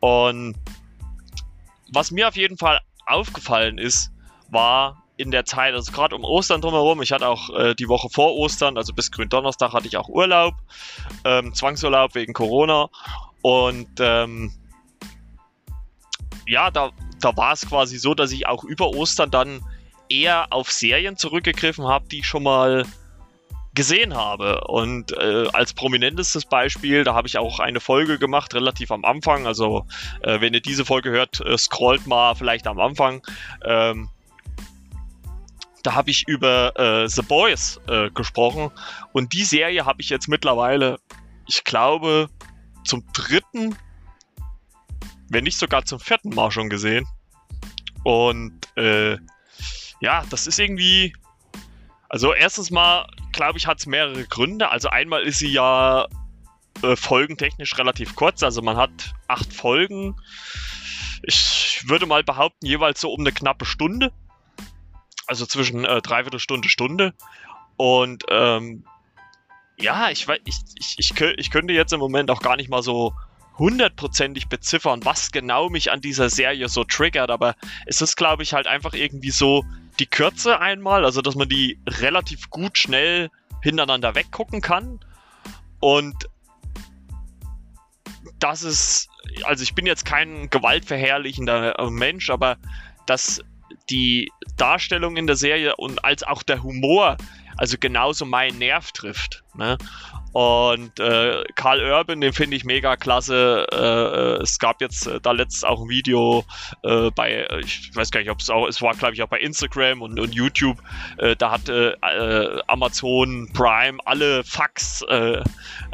Und 0.00 0.56
was 1.92 2.10
mir 2.10 2.28
auf 2.28 2.36
jeden 2.36 2.58
Fall 2.58 2.80
aufgefallen 3.06 3.78
ist, 3.78 4.10
war 4.50 5.05
in 5.16 5.30
der 5.30 5.44
Zeit, 5.44 5.74
also 5.74 5.92
gerade 5.92 6.14
um 6.14 6.24
Ostern 6.24 6.60
drumherum, 6.60 7.02
ich 7.02 7.12
hatte 7.12 7.28
auch 7.28 7.50
äh, 7.50 7.74
die 7.74 7.88
Woche 7.88 8.08
vor 8.10 8.34
Ostern, 8.34 8.76
also 8.76 8.92
bis 8.92 9.10
Gründonnerstag 9.10 9.72
hatte 9.72 9.86
ich 9.86 9.96
auch 9.96 10.08
Urlaub, 10.08 10.54
ähm, 11.24 11.54
Zwangsurlaub 11.54 12.14
wegen 12.14 12.32
Corona 12.32 12.88
und 13.42 13.88
ähm, 14.00 14.52
ja, 16.46 16.70
da, 16.70 16.90
da 17.20 17.36
war 17.36 17.52
es 17.52 17.66
quasi 17.68 17.98
so, 17.98 18.14
dass 18.14 18.32
ich 18.32 18.46
auch 18.46 18.64
über 18.64 18.88
Ostern 18.90 19.30
dann 19.30 19.62
eher 20.08 20.52
auf 20.52 20.70
Serien 20.70 21.16
zurückgegriffen 21.16 21.86
habe, 21.86 22.06
die 22.08 22.20
ich 22.20 22.26
schon 22.26 22.44
mal 22.44 22.84
gesehen 23.74 24.14
habe. 24.16 24.62
Und 24.62 25.12
äh, 25.12 25.48
als 25.52 25.74
prominentestes 25.74 26.46
Beispiel, 26.46 27.04
da 27.04 27.14
habe 27.14 27.28
ich 27.28 27.38
auch 27.38 27.60
eine 27.60 27.80
Folge 27.80 28.18
gemacht, 28.18 28.54
relativ 28.54 28.90
am 28.90 29.04
Anfang. 29.04 29.46
Also, 29.46 29.84
äh, 30.22 30.40
wenn 30.40 30.54
ihr 30.54 30.60
diese 30.60 30.84
Folge 30.84 31.10
hört, 31.10 31.40
äh, 31.40 31.56
scrollt 31.58 32.06
mal 32.06 32.34
vielleicht 32.34 32.66
am 32.66 32.80
Anfang. 32.80 33.22
Ähm, 33.64 34.08
da 35.86 35.94
habe 35.94 36.10
ich 36.10 36.26
über 36.26 36.76
äh, 36.78 37.08
The 37.08 37.22
Boys 37.22 37.80
äh, 37.88 38.10
gesprochen. 38.10 38.70
Und 39.12 39.32
die 39.32 39.44
Serie 39.44 39.86
habe 39.86 40.02
ich 40.02 40.08
jetzt 40.08 40.28
mittlerweile, 40.28 40.98
ich 41.46 41.64
glaube, 41.64 42.28
zum 42.84 43.04
dritten 43.12 43.76
wenn 45.28 45.44
nicht 45.44 45.58
sogar 45.58 45.84
zum 45.84 46.00
vierten 46.00 46.30
Mal 46.30 46.50
schon 46.50 46.70
gesehen. 46.70 47.06
Und 48.04 48.54
äh, 48.76 49.18
ja, 50.00 50.24
das 50.30 50.46
ist 50.46 50.58
irgendwie. 50.58 51.14
Also 52.08 52.32
erstens 52.32 52.70
mal, 52.70 53.06
glaube 53.32 53.58
ich, 53.58 53.66
hat 53.66 53.78
es 53.80 53.86
mehrere 53.86 54.24
Gründe. 54.26 54.70
Also 54.70 54.88
einmal 54.88 55.22
ist 55.22 55.38
sie 55.38 55.52
ja 55.52 56.06
äh, 56.82 56.94
folgentechnisch 56.94 57.76
relativ 57.78 58.14
kurz. 58.14 58.42
Also 58.42 58.62
man 58.62 58.76
hat 58.76 59.14
acht 59.26 59.52
Folgen. 59.52 60.14
Ich 61.22 61.82
würde 61.86 62.06
mal 62.06 62.22
behaupten, 62.22 62.64
jeweils 62.64 63.00
so 63.00 63.12
um 63.12 63.20
eine 63.20 63.32
knappe 63.32 63.64
Stunde. 63.64 64.12
Also 65.26 65.46
zwischen 65.46 65.84
äh, 65.84 66.00
dreiviertel 66.02 66.40
Stunde. 66.40 67.14
Und 67.76 68.24
ähm, 68.30 68.84
ja, 69.78 70.10
ich, 70.10 70.26
ich, 70.44 70.56
ich, 70.98 71.12
ich, 71.20 71.50
könnte 71.50 71.74
jetzt 71.74 71.92
im 71.92 72.00
Moment 72.00 72.30
auch 72.30 72.40
gar 72.40 72.56
nicht 72.56 72.70
mal 72.70 72.82
so 72.82 73.12
hundertprozentig 73.58 74.48
beziffern, 74.48 75.04
was 75.04 75.32
genau 75.32 75.68
mich 75.68 75.90
an 75.90 76.00
dieser 76.00 76.30
Serie 76.30 76.68
so 76.68 76.84
triggert, 76.84 77.30
aber 77.30 77.56
es 77.86 78.00
ist, 78.00 78.16
glaube 78.16 78.42
ich, 78.42 78.52
halt 78.52 78.66
einfach 78.66 78.92
irgendwie 78.92 79.30
so 79.30 79.64
die 79.98 80.06
Kürze 80.06 80.60
einmal, 80.60 81.04
also 81.04 81.22
dass 81.22 81.34
man 81.34 81.48
die 81.48 81.78
relativ 81.86 82.50
gut 82.50 82.76
schnell 82.76 83.30
hintereinander 83.62 84.14
weggucken 84.14 84.60
kann 84.60 85.00
und 85.80 86.28
das 88.38 88.62
ist, 88.62 89.08
also 89.44 89.62
ich 89.62 89.74
bin 89.74 89.86
jetzt 89.86 90.04
kein 90.04 90.50
gewaltverherrlichender 90.50 91.78
äh, 91.78 91.90
Mensch, 91.90 92.28
aber 92.28 92.58
dass 93.06 93.42
die 93.90 94.30
Darstellung 94.56 95.16
in 95.16 95.26
der 95.26 95.36
Serie 95.36 95.76
und 95.76 96.04
als 96.04 96.22
auch 96.22 96.42
der 96.42 96.62
Humor 96.62 97.16
also 97.56 97.76
genauso 97.78 98.24
meinen 98.24 98.58
Nerv 98.58 98.92
trifft. 98.92 99.42
Ne? 99.54 99.78
Und 100.32 101.00
äh, 101.00 101.44
Karl 101.54 101.80
Urban, 101.80 102.20
den 102.20 102.34
finde 102.34 102.56
ich 102.56 102.64
mega 102.64 102.96
klasse. 102.96 103.66
Äh, 103.72 103.76
äh 103.76 104.42
es 104.42 104.58
gab 104.58 104.82
jetzt 104.82 105.06
äh, 105.06 105.18
da 105.20 105.32
letztens 105.32 105.64
auch 105.64 105.80
ein 105.80 105.88
Video 105.88 106.44
äh, 106.82 107.10
bei, 107.10 107.48
ich 107.60 107.90
weiß 107.94 108.10
gar 108.10 108.20
nicht, 108.20 108.28
ob 108.28 108.40
es 108.40 108.50
auch, 108.50 108.66
es 108.66 108.82
war 108.82 108.92
glaube 108.94 109.14
ich 109.14 109.22
auch 109.22 109.28
bei 109.28 109.38
Instagram 109.38 110.02
und, 110.02 110.20
und 110.20 110.34
YouTube. 110.34 110.76
Äh, 111.16 111.36
da 111.36 111.52
hat 111.52 111.70
Amazon 112.68 113.48
Prime 113.52 113.98
alle 114.04 114.44
Fax, 114.44 115.02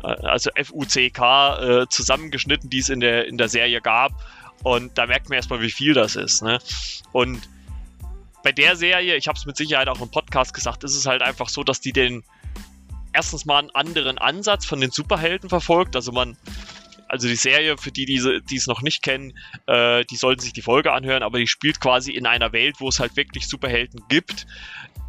also 0.03 0.51
F-U-C-K, 0.55 1.87
zusammengeschnitten, 1.89 2.71
die 2.71 2.79
es 2.79 2.89
in 2.89 3.01
der, 3.01 3.27
in 3.27 3.39
der 3.39 3.49
Serie 3.49 3.81
gab. 3.81 4.13
Und 4.63 4.97
da 4.99 5.07
merkt 5.07 5.29
man 5.29 5.37
erstmal, 5.37 5.61
wie 5.61 5.71
viel 5.71 5.95
das 5.95 6.17
ist. 6.17 6.43
Ne? 6.43 6.59
Und 7.13 7.49
bei 8.43 8.53
der 8.53 8.77
Serie, 8.77 9.17
ich 9.17 9.29
habe 9.29 9.39
es 9.39 9.47
mit 9.47 9.57
Sicherheit 9.57 9.89
auch 9.89 10.01
im 10.01 10.11
Podcast 10.11 10.55
gesagt, 10.55 10.85
ist 10.85 10.97
es 10.97 11.07
halt 11.07 11.23
einfach 11.23 11.49
so, 11.49 11.63
dass 11.63 11.81
die 11.81 11.93
den 11.93 12.25
erstens 13.13 13.45
mal 13.45 13.59
einen 13.59 13.71
anderen 13.71 14.19
Ansatz 14.19 14.65
von 14.65 14.81
den 14.81 14.91
Superhelden 14.91 15.49
verfolgt. 15.49 15.97
Also 15.97 16.13
man, 16.13 16.37
also 17.09 17.29
die 17.29 17.37
Serie, 17.37 17.77
für 17.77 17.93
die, 17.93 18.07
die, 18.07 18.41
die 18.49 18.57
es 18.57 18.67
noch 18.67 18.83
nicht 18.83 19.03
kennen, 19.03 19.39
äh, 19.67 20.05
die 20.07 20.17
sollten 20.17 20.41
sich 20.41 20.53
die 20.53 20.63
Folge 20.63 20.93
anhören, 20.93 21.23
aber 21.23 21.39
die 21.39 21.47
spielt 21.47 21.81
quasi 21.81 22.13
in 22.13 22.27
einer 22.27 22.53
Welt, 22.53 22.77
wo 22.79 22.89
es 22.89 23.01
halt 23.01 23.17
wirklich 23.17 23.49
Superhelden 23.49 24.01
gibt, 24.09 24.47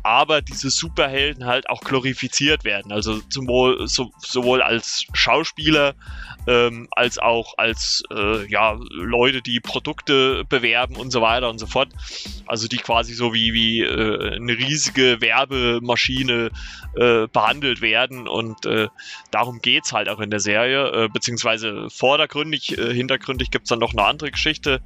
aber 0.03 0.41
diese 0.41 0.69
Superhelden 0.69 1.45
halt 1.45 1.69
auch 1.69 1.81
glorifiziert 1.81 2.65
werden. 2.65 2.91
Also 2.91 3.21
sowohl, 3.29 3.87
so, 3.87 4.11
sowohl 4.19 4.61
als 4.61 5.05
Schauspieler 5.13 5.95
ähm, 6.47 6.87
als 6.91 7.19
auch 7.19 7.57
als 7.57 8.03
äh, 8.11 8.45
ja, 8.47 8.77
Leute, 8.89 9.41
die 9.41 9.59
Produkte 9.59 10.43
bewerben 10.45 10.95
und 10.95 11.11
so 11.11 11.21
weiter 11.21 11.49
und 11.49 11.59
so 11.59 11.67
fort. 11.67 11.89
Also 12.45 12.67
die 12.67 12.77
quasi 12.77 13.13
so 13.13 13.33
wie, 13.33 13.53
wie 13.53 13.81
äh, 13.81 14.35
eine 14.35 14.57
riesige 14.57 15.21
Werbemaschine 15.21 16.51
äh, 16.95 17.27
behandelt 17.27 17.81
werden 17.81 18.27
und 18.27 18.65
äh, 18.65 18.87
darum 19.31 19.61
geht's 19.61 19.93
halt 19.93 20.09
auch 20.09 20.19
in 20.19 20.29
der 20.29 20.39
Serie, 20.39 21.05
äh, 21.05 21.07
beziehungsweise 21.07 21.89
vordergründig, 21.89 22.77
äh, 22.77 22.93
hintergründig 22.93 23.51
gibt's 23.51 23.69
dann 23.69 23.79
noch 23.79 23.93
eine 23.93 24.03
andere 24.03 24.31
Geschichte 24.31 24.81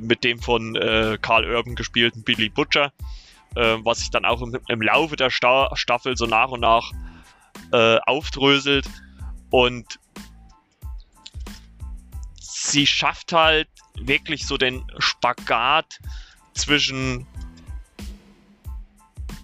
mit 0.00 0.24
dem 0.24 0.38
von 0.38 0.74
Carl 1.20 1.44
Urban 1.44 1.74
gespielten 1.74 2.22
Billy 2.22 2.48
Butcher 2.48 2.92
äh, 3.56 3.78
was 3.84 3.98
sich 3.98 4.10
dann 4.10 4.24
auch 4.24 4.42
im, 4.42 4.58
im 4.68 4.82
Laufe 4.82 5.16
der 5.16 5.30
Sta 5.30 5.70
Staffel 5.74 6.16
so 6.16 6.26
nach 6.26 6.50
und 6.50 6.60
nach 6.60 6.92
äh, 7.72 7.98
aufdröselt. 8.06 8.88
Und 9.50 9.98
sie 12.40 12.86
schafft 12.86 13.32
halt 13.32 13.68
wirklich 13.98 14.46
so 14.46 14.56
den 14.56 14.84
Spagat 14.98 15.98
zwischen 16.54 17.26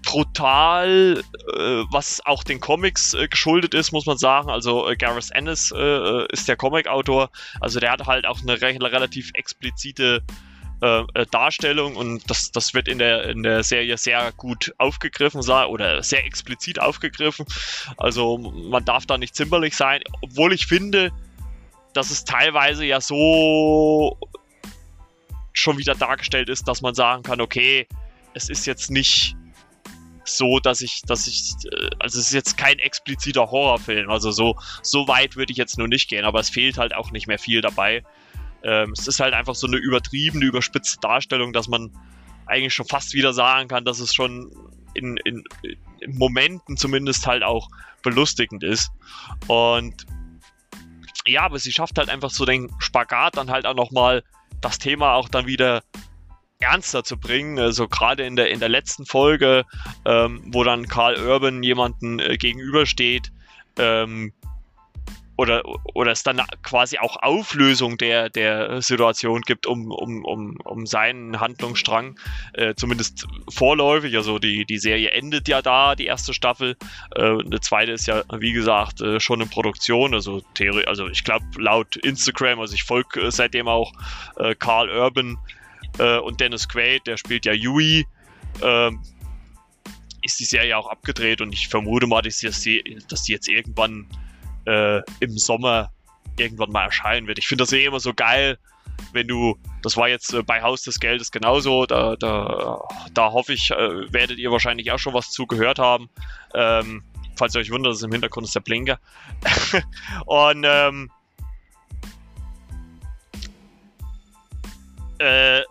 brutal, 0.03 1.23
äh, 1.57 1.85
was 1.91 2.21
auch 2.27 2.45
den 2.45 2.61
Comics 2.61 3.15
äh, 3.15 3.29
geschuldet 3.29 3.73
ist, 3.73 3.93
muss 3.93 4.05
man 4.05 4.19
sagen. 4.19 4.51
Also 4.51 4.89
äh, 4.89 4.97
Gareth 4.97 5.31
Ennis 5.31 5.73
äh, 5.75 6.27
ist 6.31 6.49
der 6.49 6.57
Comic-Autor. 6.57 7.31
Also 7.61 7.81
der 7.81 7.93
hat 7.93 8.07
halt 8.07 8.27
auch 8.27 8.41
eine 8.43 8.61
re 8.61 8.77
relativ 8.81 9.31
explizite 9.35 10.23
äh, 10.83 11.05
äh, 11.15 11.27
Darstellung 11.31 11.95
und 11.95 12.29
das, 12.29 12.51
das 12.51 12.75
wird 12.75 12.89
in 12.89 12.99
der, 12.99 13.29
in 13.29 13.45
der 13.45 13.63
Serie 13.63 13.97
sehr 13.97 14.33
gut 14.33 14.75
aufgegriffen 14.79 15.41
sein 15.41 15.69
oder 15.69 16.03
sehr 16.03 16.25
explizit 16.25 16.81
aufgegriffen. 16.81 17.47
Also 17.97 18.37
man 18.37 18.85
darf 18.85 19.07
da 19.07 19.17
nicht 19.17 19.37
zimperlich 19.37 19.77
sein, 19.77 20.03
obwohl 20.23 20.53
ich 20.53 20.67
finde, 20.67 21.13
dass 21.93 22.11
es 22.11 22.25
teilweise 22.25 22.85
ja 22.85 23.01
so 23.01 24.19
schon 25.53 25.79
wieder 25.79 25.95
dargestellt 25.95 26.49
ist, 26.49 26.67
dass 26.67 26.83
man 26.83 26.97
sagen 26.97 27.23
kann, 27.23 27.41
okay, 27.41 27.87
es 28.35 28.49
ist 28.49 28.67
jetzt 28.67 28.91
nicht 28.91 29.37
so, 30.25 30.59
dass 30.59 30.81
ich, 30.81 31.03
dass 31.03 31.29
ich, 31.29 31.53
äh, 31.71 31.91
also 32.01 32.19
es 32.19 32.27
ist 32.27 32.35
jetzt 32.35 32.59
kein 32.59 32.81
expliziter 32.81 33.53
Horrorfilm, 33.53 34.11
also 34.11 34.33
so, 34.33 34.57
so 34.83 35.07
weit 35.07 35.37
würde 35.37 35.53
ich 35.53 35.59
jetzt 35.59 35.79
nur 35.79 35.87
nicht 35.87 36.09
gehen, 36.09 36.25
aber 36.25 36.41
es 36.41 36.51
fehlt 36.51 36.77
halt 36.77 36.93
auch 36.93 37.13
nicht 37.13 37.29
mehr 37.29 37.39
viel 37.39 37.61
dabei. 37.61 38.03
Ähm, 38.65 38.93
es 38.97 39.07
ist 39.07 39.21
halt 39.21 39.35
einfach 39.35 39.55
so 39.55 39.67
eine 39.67 39.77
übertriebene, 39.77 40.45
überspitzte 40.45 41.01
Darstellung, 41.01 41.53
dass 41.53 41.69
man 41.69 41.91
eigentlich 42.47 42.75
schon 42.75 42.87
fast 42.87 43.15
wieder 43.15 43.33
sagen 43.33 43.69
kann, 43.69 43.85
dass 43.85 44.01
es 44.01 44.15
schon 44.15 44.51
in, 44.95 45.17
in, 45.25 45.43
in 46.01 46.19
Momenten 46.19 46.77
zumindest 46.77 47.27
halt 47.27 47.43
auch 47.43 47.69
belustigend 48.03 48.63
ist. 48.63 48.91
Und 49.47 50.07
ja, 51.27 51.43
aber 51.43 51.59
sie 51.59 51.73
schafft 51.73 51.99
halt 51.99 52.09
einfach 52.09 52.31
so 52.31 52.45
den 52.45 52.71
Spagat 52.79 53.37
dann 53.37 53.51
halt 53.51 53.67
auch 53.67 53.75
nochmal 53.75 54.25
das 54.61 54.79
Thema 54.79 55.15
auch 55.15 55.29
dann 55.29 55.47
wieder 55.47 55.83
ernster 56.59 57.05
zu 57.05 57.19
bringen. 57.19 57.59
Also 57.59 57.89
gerade 57.89 58.25
in 58.25 58.37
der, 58.37 58.51
in 58.51 58.61
der 58.61 58.69
letzten 58.69 59.07
Folge, 59.07 59.65
ähm, 60.05 60.43
wo 60.47 60.65
dann 60.65 60.87
Karl 60.87 61.17
Urban 61.17 61.63
jemanden 61.63 62.19
äh, 62.19 62.37
gegenübersteht, 62.37 63.33
ähm, 63.79 64.33
oder, 65.43 65.63
oder 65.95 66.13
es 66.13 66.23
dann 66.23 66.41
quasi 66.63 66.99
auch 66.99 67.17
Auflösung 67.17 67.99
der, 67.99 68.31
der 68.31 68.81
Situation 68.81 69.41
gibt, 69.41 69.67
um, 69.67 69.91
um, 69.91 70.25
um, 70.25 70.57
um 70.65 70.87
seinen 70.87 71.41
Handlungsstrang, 71.41 72.17
äh, 72.53 72.75
zumindest 72.77 73.27
vorläufig. 73.51 74.17
Also 74.17 74.39
die, 74.39 74.65
die 74.65 74.79
Serie 74.79 75.11
endet 75.11 75.49
ja 75.49 75.61
da, 75.61 75.97
die 75.97 76.07
erste 76.07 76.33
Staffel. 76.33 76.77
Äh, 77.17 77.23
eine 77.23 77.59
zweite 77.61 77.91
ist 77.91 78.07
ja, 78.07 78.23
wie 78.39 78.53
gesagt, 78.53 79.01
äh, 79.01 79.19
schon 79.19 79.41
in 79.41 79.51
Produktion. 79.51 80.15
Also, 80.15 80.43
Theorie, 80.55 80.87
also 80.87 81.09
ich 81.09 81.25
glaube, 81.25 81.45
laut 81.59 81.97
Instagram, 81.97 82.61
also 82.61 82.75
ich 82.75 82.85
folge 82.85 83.21
äh, 83.21 83.33
seitdem 83.33 83.67
auch 83.67 83.93
äh, 84.37 84.55
Carl 84.55 84.91
Urban 84.91 85.39
äh, 85.99 86.19
und 86.19 86.41
Dennis 86.41 86.69
Quaid, 86.69 87.09
der 87.09 87.17
spielt 87.17 87.47
ja 87.47 87.53
Yui. 87.53 88.07
Ähm, 88.63 89.03
ist 90.25 90.39
die 90.39 90.45
Serie 90.45 90.77
auch 90.79 90.89
abgedreht 90.89 91.41
und 91.41 91.53
ich 91.53 91.67
vermute 91.67 92.07
mal, 92.07 92.23
dass 92.23 92.39
die, 92.39 93.03
dass 93.09 93.25
die 93.25 93.33
jetzt 93.33 93.49
irgendwann 93.49 94.07
äh, 94.67 95.01
im 95.21 95.37
Sommer 95.39 95.91
irgendwann 96.37 96.71
mal 96.71 96.85
erscheinen 96.85 97.27
wird. 97.27 97.39
Ich 97.39 97.47
finde 97.47 97.63
das 97.63 97.73
eh 97.73 97.85
immer 97.85 98.01
so 98.01 98.15
geil, 98.15 98.59
wenn 99.13 99.29
du, 99.29 99.59
das 99.83 99.97
war 99.97 100.09
jetzt 100.09 100.33
äh, 100.33 100.43
bei 100.43 100.63
Haus 100.63 100.83
des 100.83 101.01
Geldes 101.01 101.31
genauso, 101.31 101.87
da, 101.87 102.17
da, 102.17 102.81
da 103.13 103.33
hoffe 103.33 103.53
ich, 103.53 103.71
äh, 103.71 104.13
werdet 104.13 104.39
ihr 104.39 104.51
wahrscheinlich 104.51 104.91
auch 104.93 104.99
schon 104.99 105.15
was 105.15 105.31
zugehört 105.31 105.79
haben. 105.79 106.09
Ähm, 106.55 107.03
falls 107.37 107.55
ihr 107.55 107.61
euch 107.61 107.71
wundert, 107.71 107.95
ist 107.95 108.03
im 108.03 108.13
Hintergrund 108.13 108.47
ist 108.47 108.55
der 108.55 108.61
Blinker. 108.61 108.99
Und 110.27 110.65
ähm, 110.67 111.11
äh, 115.19 115.63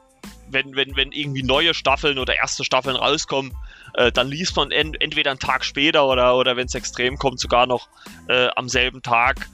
wenn, 0.50 0.75
wenn, 0.75 0.95
wenn 0.95 1.12
irgendwie 1.12 1.43
neue 1.43 1.74
Staffeln 1.74 2.19
oder 2.19 2.36
erste 2.36 2.63
Staffeln 2.63 2.95
rauskommen, 2.95 3.53
äh, 3.93 4.12
dann 4.12 4.27
liest 4.27 4.55
man 4.55 4.71
en 4.71 4.93
entweder 4.95 5.31
einen 5.31 5.39
Tag 5.39 5.65
später 5.65 6.05
oder, 6.07 6.36
oder 6.36 6.55
wenn 6.55 6.65
es 6.65 6.75
extrem 6.75 7.17
kommt, 7.17 7.39
sogar 7.39 7.67
noch 7.67 7.88
äh, 8.27 8.48
am 8.55 8.69
selben 8.69 9.01
Tag, 9.01 9.50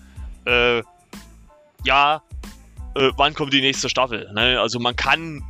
äh, 0.45 0.81
ja, 1.83 2.21
äh, 2.95 3.11
wann 3.17 3.33
kommt 3.33 3.53
die 3.53 3.61
nächste 3.61 3.89
Staffel? 3.89 4.31
Ne? 4.33 4.59
Also 4.59 4.79
man 4.79 4.95
kann 4.95 5.43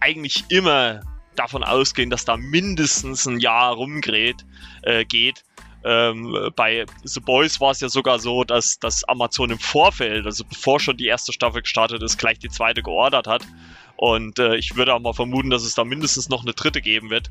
eigentlich 0.00 0.44
immer 0.48 1.00
davon 1.36 1.62
ausgehen, 1.62 2.10
dass 2.10 2.24
da 2.24 2.36
mindestens 2.36 3.26
ein 3.26 3.38
Jahr 3.38 3.74
rumgeht, 3.74 4.44
äh, 4.82 5.04
geht. 5.04 5.44
Ähm, 5.84 6.50
bei 6.56 6.84
The 7.04 7.20
Boys 7.20 7.60
war 7.60 7.70
es 7.70 7.80
ja 7.80 7.88
sogar 7.88 8.18
so, 8.18 8.42
dass, 8.42 8.80
dass 8.80 9.04
Amazon 9.04 9.50
im 9.50 9.58
Vorfeld, 9.60 10.26
also 10.26 10.44
bevor 10.44 10.80
schon 10.80 10.96
die 10.96 11.06
erste 11.06 11.32
Staffel 11.32 11.62
gestartet 11.62 12.02
ist, 12.02 12.18
gleich 12.18 12.40
die 12.40 12.48
zweite 12.48 12.82
geordert 12.82 13.28
hat. 13.28 13.46
Und 13.96 14.38
äh, 14.38 14.56
ich 14.56 14.76
würde 14.76 14.94
auch 14.94 15.00
mal 15.00 15.12
vermuten, 15.12 15.50
dass 15.50 15.62
es 15.62 15.74
da 15.74 15.84
mindestens 15.84 16.28
noch 16.28 16.42
eine 16.42 16.52
dritte 16.52 16.80
geben 16.80 17.10
wird. 17.10 17.28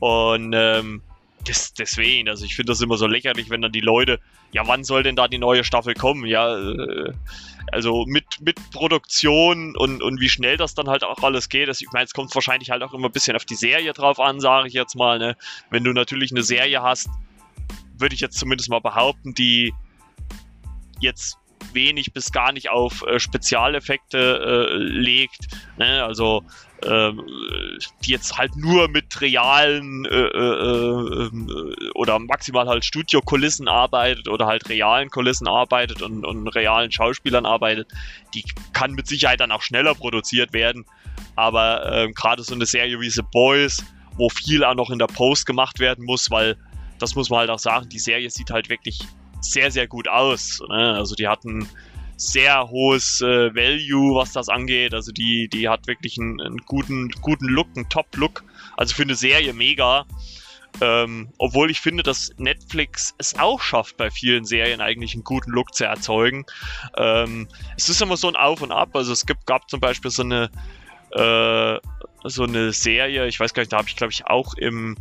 Und 0.00 0.52
ähm, 0.54 1.02
das, 1.46 1.72
deswegen, 1.72 2.28
also 2.28 2.44
ich 2.44 2.54
finde 2.54 2.72
das 2.72 2.80
immer 2.80 2.96
so 2.96 3.06
lächerlich, 3.06 3.48
wenn 3.50 3.62
dann 3.62 3.72
die 3.72 3.80
Leute, 3.80 4.20
ja, 4.52 4.66
wann 4.66 4.84
soll 4.84 5.02
denn 5.02 5.16
da 5.16 5.28
die 5.28 5.38
neue 5.38 5.64
Staffel 5.64 5.94
kommen? 5.94 6.26
Ja, 6.26 6.56
äh, 6.56 7.12
also 7.72 8.04
mit, 8.06 8.24
mit 8.40 8.56
Produktion 8.72 9.76
und, 9.76 10.02
und 10.02 10.20
wie 10.20 10.28
schnell 10.28 10.56
das 10.56 10.74
dann 10.74 10.88
halt 10.88 11.04
auch 11.04 11.22
alles 11.22 11.48
geht. 11.48 11.68
Also 11.68 11.84
ich 11.84 11.92
meine, 11.92 12.04
es 12.04 12.12
kommt 12.12 12.34
wahrscheinlich 12.34 12.70
halt 12.70 12.82
auch 12.82 12.92
immer 12.92 13.08
ein 13.08 13.12
bisschen 13.12 13.36
auf 13.36 13.44
die 13.44 13.54
Serie 13.54 13.92
drauf 13.92 14.18
an, 14.20 14.40
sage 14.40 14.68
ich 14.68 14.74
jetzt 14.74 14.96
mal. 14.96 15.18
Ne? 15.18 15.36
Wenn 15.70 15.84
du 15.84 15.92
natürlich 15.92 16.32
eine 16.32 16.42
Serie 16.42 16.82
hast, 16.82 17.08
würde 17.98 18.14
ich 18.14 18.20
jetzt 18.20 18.38
zumindest 18.38 18.70
mal 18.70 18.80
behaupten, 18.80 19.34
die 19.34 19.72
jetzt 21.00 21.38
wenig 21.72 22.12
bis 22.12 22.32
gar 22.32 22.52
nicht 22.52 22.70
auf 22.70 23.02
äh, 23.02 23.18
Spezialeffekte 23.20 24.68
äh, 24.70 24.76
legt. 24.76 25.48
Ne? 25.78 26.04
Also 26.04 26.42
ähm, 26.84 27.22
die 28.04 28.10
jetzt 28.10 28.38
halt 28.38 28.56
nur 28.56 28.88
mit 28.88 29.20
realen 29.20 30.06
äh, 30.06 30.16
äh, 30.16 31.26
äh, 31.26 31.90
oder 31.94 32.18
maximal 32.18 32.68
halt 32.68 32.84
Studiokulissen 32.84 33.68
arbeitet 33.68 34.28
oder 34.28 34.46
halt 34.46 34.68
realen 34.68 35.10
Kulissen 35.10 35.46
arbeitet 35.46 36.02
und, 36.02 36.24
und 36.24 36.48
realen 36.48 36.90
Schauspielern 36.90 37.44
arbeitet, 37.44 37.88
die 38.34 38.44
kann 38.72 38.92
mit 38.92 39.06
Sicherheit 39.06 39.40
dann 39.40 39.52
auch 39.52 39.62
schneller 39.62 39.94
produziert 39.94 40.52
werden. 40.52 40.86
Aber 41.36 41.90
ähm, 41.92 42.14
gerade 42.14 42.42
so 42.42 42.54
eine 42.54 42.66
Serie 42.66 43.00
wie 43.00 43.10
The 43.10 43.22
Boys, 43.30 43.84
wo 44.16 44.28
viel 44.28 44.64
auch 44.64 44.74
noch 44.74 44.90
in 44.90 44.98
der 44.98 45.06
Post 45.06 45.46
gemacht 45.46 45.78
werden 45.80 46.04
muss, 46.04 46.30
weil 46.30 46.56
das 46.98 47.14
muss 47.14 47.30
man 47.30 47.40
halt 47.40 47.50
auch 47.50 47.58
sagen, 47.58 47.88
die 47.88 47.98
Serie 47.98 48.30
sieht 48.30 48.50
halt 48.50 48.68
wirklich 48.68 49.00
sehr, 49.40 49.70
sehr 49.70 49.86
gut 49.86 50.08
aus. 50.08 50.60
Ne? 50.68 50.94
Also 50.94 51.14
die 51.14 51.28
hatten 51.28 51.68
sehr 52.16 52.68
hohes 52.68 53.22
äh, 53.22 53.54
Value, 53.54 54.14
was 54.14 54.32
das 54.32 54.48
angeht. 54.48 54.92
Also 54.92 55.10
die, 55.10 55.48
die 55.48 55.68
hat 55.68 55.86
wirklich 55.86 56.18
einen, 56.18 56.40
einen 56.40 56.58
guten, 56.58 57.10
guten 57.22 57.46
Look, 57.46 57.68
einen 57.74 57.88
Top-Look. 57.88 58.44
Also 58.76 58.94
für 58.94 59.02
eine 59.02 59.14
Serie 59.14 59.52
mega. 59.54 60.04
Ähm, 60.80 61.30
obwohl 61.38 61.70
ich 61.70 61.80
finde, 61.80 62.02
dass 62.02 62.30
Netflix 62.36 63.14
es 63.18 63.38
auch 63.38 63.60
schafft, 63.60 63.96
bei 63.96 64.10
vielen 64.10 64.44
Serien 64.44 64.80
eigentlich 64.80 65.14
einen 65.14 65.24
guten 65.24 65.50
Look 65.50 65.74
zu 65.74 65.84
erzeugen. 65.84 66.44
Ähm, 66.96 67.48
es 67.76 67.88
ist 67.88 68.00
immer 68.02 68.16
so 68.16 68.28
ein 68.28 68.36
Auf 68.36 68.62
und 68.62 68.70
Ab. 68.70 68.94
Also 68.94 69.12
es 69.12 69.26
gibt, 69.26 69.46
gab 69.46 69.68
zum 69.68 69.80
Beispiel 69.80 70.10
so 70.10 70.22
eine, 70.22 70.50
äh, 71.12 71.78
so 72.24 72.44
eine 72.44 72.72
Serie, 72.72 73.26
ich 73.26 73.40
weiß 73.40 73.52
gar 73.54 73.62
nicht, 73.62 73.72
da 73.72 73.78
habe 73.78 73.88
ich 73.88 73.96
glaube 73.96 74.12
ich 74.12 74.26
auch 74.26 74.54
im 74.54 74.96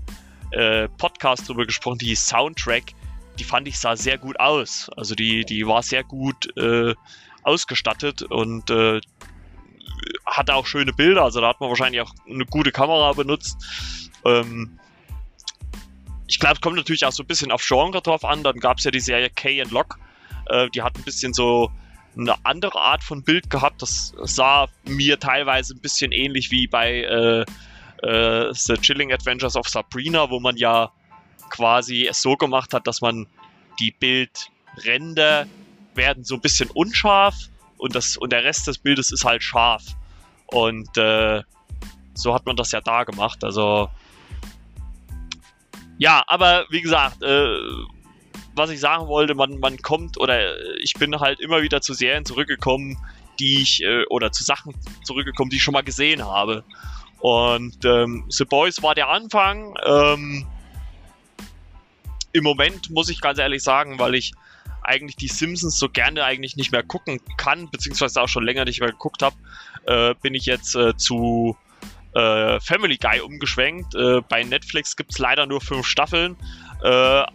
äh, 0.52 0.88
Podcast 0.98 1.48
drüber 1.48 1.66
gesprochen, 1.66 2.00
die 2.00 2.16
Soundtrack, 2.16 2.94
die 3.40 3.44
fand 3.44 3.68
ich 3.68 3.80
sah 3.80 3.96
sehr 3.96 4.18
gut 4.18 4.40
aus. 4.40 4.90
Also 4.96 5.16
die, 5.16 5.46
die 5.46 5.66
war 5.66 5.82
sehr 5.82 6.04
gut 6.04 6.56
äh, 6.58 6.94
ausgestattet 7.44 8.22
und 8.24 8.70
äh, 8.70 9.02
hatte 10.26 10.56
auch 10.56 10.66
schöne 10.66 10.94
Bilder. 10.94 11.24
Also 11.24 11.42
da 11.42 11.50
hat 11.50 11.60
man 11.60 11.70
wahrscheinlich 11.70 12.02
auch 12.02 12.14
eine 12.30 12.46
gute 12.46 12.72
Kamera 12.72 13.14
benutzt. 13.14 13.58
Ähm, 14.26 14.80
ich 16.28 16.40
glaube, 16.40 16.56
es 16.56 16.62
kommt 16.62 16.76
natürlich 16.76 17.06
auch 17.06 17.12
so 17.12 17.24
ein 17.24 17.28
bisschen 17.28 17.52
auf 17.52 17.66
Genre 17.66 18.02
drauf 18.02 18.24
an. 18.24 18.44
Dann 18.44 18.60
gab 18.60 18.78
es 18.78 18.84
ja 18.84 18.92
die 18.92 19.00
Serie 19.00 19.30
K 19.30 19.62
and 19.62 19.72
Lock. 19.72 19.98
Äh, 20.48 20.70
die 20.70 20.82
hat 20.82 20.96
ein 20.96 21.04
bisschen 21.04 21.34
so 21.34 21.72
eine 22.18 22.36
andere 22.44 22.80
Art 22.80 23.04
von 23.04 23.24
Bild 23.24 23.50
gehabt. 23.50 23.82
Das 23.82 24.14
sah 24.24 24.68
mir 24.86 25.20
teilweise 25.20 25.74
ein 25.74 25.80
bisschen 25.80 26.12
ähnlich 26.12 26.52
wie 26.52 26.68
bei 26.68 27.02
äh, 27.02 27.46
äh, 28.06 28.54
The 28.54 28.76
Chilling 28.76 29.12
Adventures 29.12 29.56
of 29.56 29.68
Sabrina, 29.68 30.30
wo 30.30 30.40
man 30.40 30.58
ja 30.58 30.92
quasi 31.50 32.08
es 32.08 32.22
so 32.22 32.36
gemacht 32.36 32.74
hat, 32.74 32.88
dass 32.88 33.02
man 33.02 33.28
die 33.80 33.92
Bildränder 33.92 35.48
werden 35.96 36.24
so 36.24 36.36
ein 36.36 36.42
bisschen 36.42 36.70
unscharf 36.70 37.36
und, 37.78 37.96
das, 37.96 38.18
und 38.18 38.32
der 38.32 38.44
Rest 38.44 38.68
des 38.68 38.78
Bildes 38.78 39.12
ist 39.12 39.26
halt 39.26 39.44
scharf. 39.44 39.84
Und 40.48 40.98
äh, 40.98 41.42
so 42.14 42.34
hat 42.34 42.46
man 42.46 42.56
das 42.56 42.72
ja 42.72 42.82
da 42.82 43.04
gemacht. 43.04 43.44
Also 43.44 43.90
ja, 45.98 46.24
aber 46.28 46.66
wie 46.70 46.82
gesagt, 46.82 47.22
äh, 47.24 47.58
was 48.56 48.70
ich 48.70 48.80
sagen 48.80 49.08
wollte, 49.08 49.36
man, 49.36 49.60
man 49.60 49.78
kommt 49.78 50.18
oder 50.18 50.58
ich 50.82 50.94
bin 50.94 51.20
halt 51.20 51.40
immer 51.40 51.62
wieder 51.62 51.82
zu 51.82 51.94
Serien 51.94 52.26
zurückgekommen, 52.26 52.98
die 53.40 53.62
ich 53.62 53.84
äh, 53.84 54.06
oder 54.10 54.32
zu 54.32 54.44
Sachen 54.44 54.74
zurückgekommen, 55.04 55.50
die 55.50 55.58
ich 55.58 55.64
schon 55.64 55.74
mal 55.74 55.84
gesehen 55.84 56.26
habe. 56.26 56.64
Und 57.20 57.84
ähm, 57.86 58.26
The 58.30 58.46
Boys 58.46 58.82
war 58.82 58.96
der 58.96 59.10
Anfang. 59.10 59.76
Ähm, 59.86 60.48
Im 62.32 62.44
Moment 62.44 62.90
muss 62.90 63.10
ich 63.10 63.22
ganz 63.22 63.40
ehrlich 63.40 63.64
sagen, 63.64 64.00
weil 64.00 64.16
ich 64.16 64.34
eigentlich 64.84 65.16
die 65.16 65.28
Simpsons 65.28 65.78
so 65.78 65.90
gerne 65.90 66.24
eigentlich 66.24 66.56
nicht 66.56 66.72
mehr 66.72 66.84
gucken 66.84 67.20
kann, 67.38 67.70
beziehungsweise 67.70 68.22
auch 68.22 68.28
schon 68.28 68.44
länger 68.44 68.66
nicht 68.66 68.80
mehr 68.80 68.92
geguckt 68.92 69.22
habe, 69.22 69.36
äh, 69.86 70.16
bin 70.22 70.34
ich 70.34 70.46
jetzt 70.46 70.76
äh, 70.76 70.96
zu 70.96 71.58
äh, 72.14 72.60
Family 72.60 72.98
Guy 72.98 73.20
umgeschwenkt. 73.22 73.94
Äh, 73.96 74.22
bei 74.28 74.44
Netflix 74.44 74.96
gibt 74.96 75.12
es 75.12 75.20
leider 75.20 75.46
nur 75.46 75.62
fünf 75.62 75.86
Staffeln. 75.86 76.36
Äh, 76.84 76.88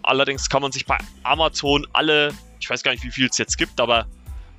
allerdings 0.03 0.49
kann 0.49 0.63
man 0.63 0.73
sich 0.73 0.87
bei 0.87 0.99
Amazon 1.23 1.87
alle, 1.93 2.33
ich 2.61 2.69
weiß 2.69 2.83
gar 2.83 2.93
nicht, 2.93 3.05
wie 3.05 3.11
viel 3.11 3.29
es 3.29 3.39
jetzt 3.39 3.57
gibt, 3.57 3.81
aber 3.81 4.07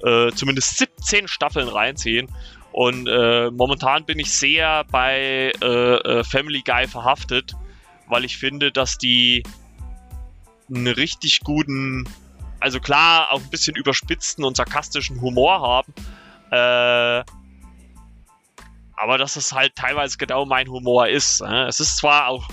äh, 0.03 0.31
zumindest 0.31 0.77
17 0.77 1.27
Staffeln 1.27 1.67
reinziehen. 1.67 2.29
Und 2.71 3.05
momentan 3.55 4.03
bin 4.03 4.19
ich 4.19 4.33
sehr 4.33 4.83
bei 4.91 5.53
Family 6.29 6.61
Guy 6.61 6.89
verhaftet, 6.89 7.53
weil 8.09 8.25
ich 8.25 8.37
finde, 8.37 8.69
dass 8.69 8.97
die 8.97 9.43
einen 10.69 10.87
richtig 10.87 11.41
guten, 11.41 12.07
also 12.59 12.79
klar, 12.79 13.31
auch 13.31 13.41
ein 13.41 13.49
bisschen 13.49 13.75
überspitzten 13.75 14.43
und 14.43 14.57
sarkastischen 14.57 15.21
Humor 15.21 15.61
haben. 15.61 15.93
Äh, 16.51 17.23
aber 18.97 19.17
dass 19.17 19.35
es 19.35 19.51
halt 19.51 19.75
teilweise 19.75 20.17
genau 20.17 20.45
mein 20.45 20.69
Humor 20.69 21.07
ist. 21.07 21.41
Ne? 21.41 21.67
Es 21.67 21.79
ist 21.79 21.97
zwar 21.97 22.27
auch, 22.27 22.47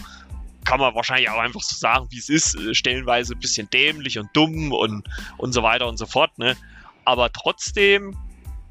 kann 0.65 0.81
man 0.81 0.95
wahrscheinlich 0.95 1.31
auch 1.31 1.39
einfach 1.39 1.61
so 1.61 1.77
sagen, 1.77 2.07
wie 2.11 2.19
es 2.19 2.29
ist, 2.29 2.55
äh, 2.55 2.75
stellenweise 2.75 3.35
ein 3.35 3.41
bisschen 3.41 3.69
dämlich 3.71 4.19
und 4.19 4.29
dumm 4.33 4.73
und, 4.73 5.09
und 5.39 5.53
so 5.53 5.63
weiter 5.63 5.87
und 5.87 5.97
so 5.97 6.07
fort, 6.07 6.37
ne? 6.39 6.57
Aber 7.05 7.33
trotzdem 7.33 8.17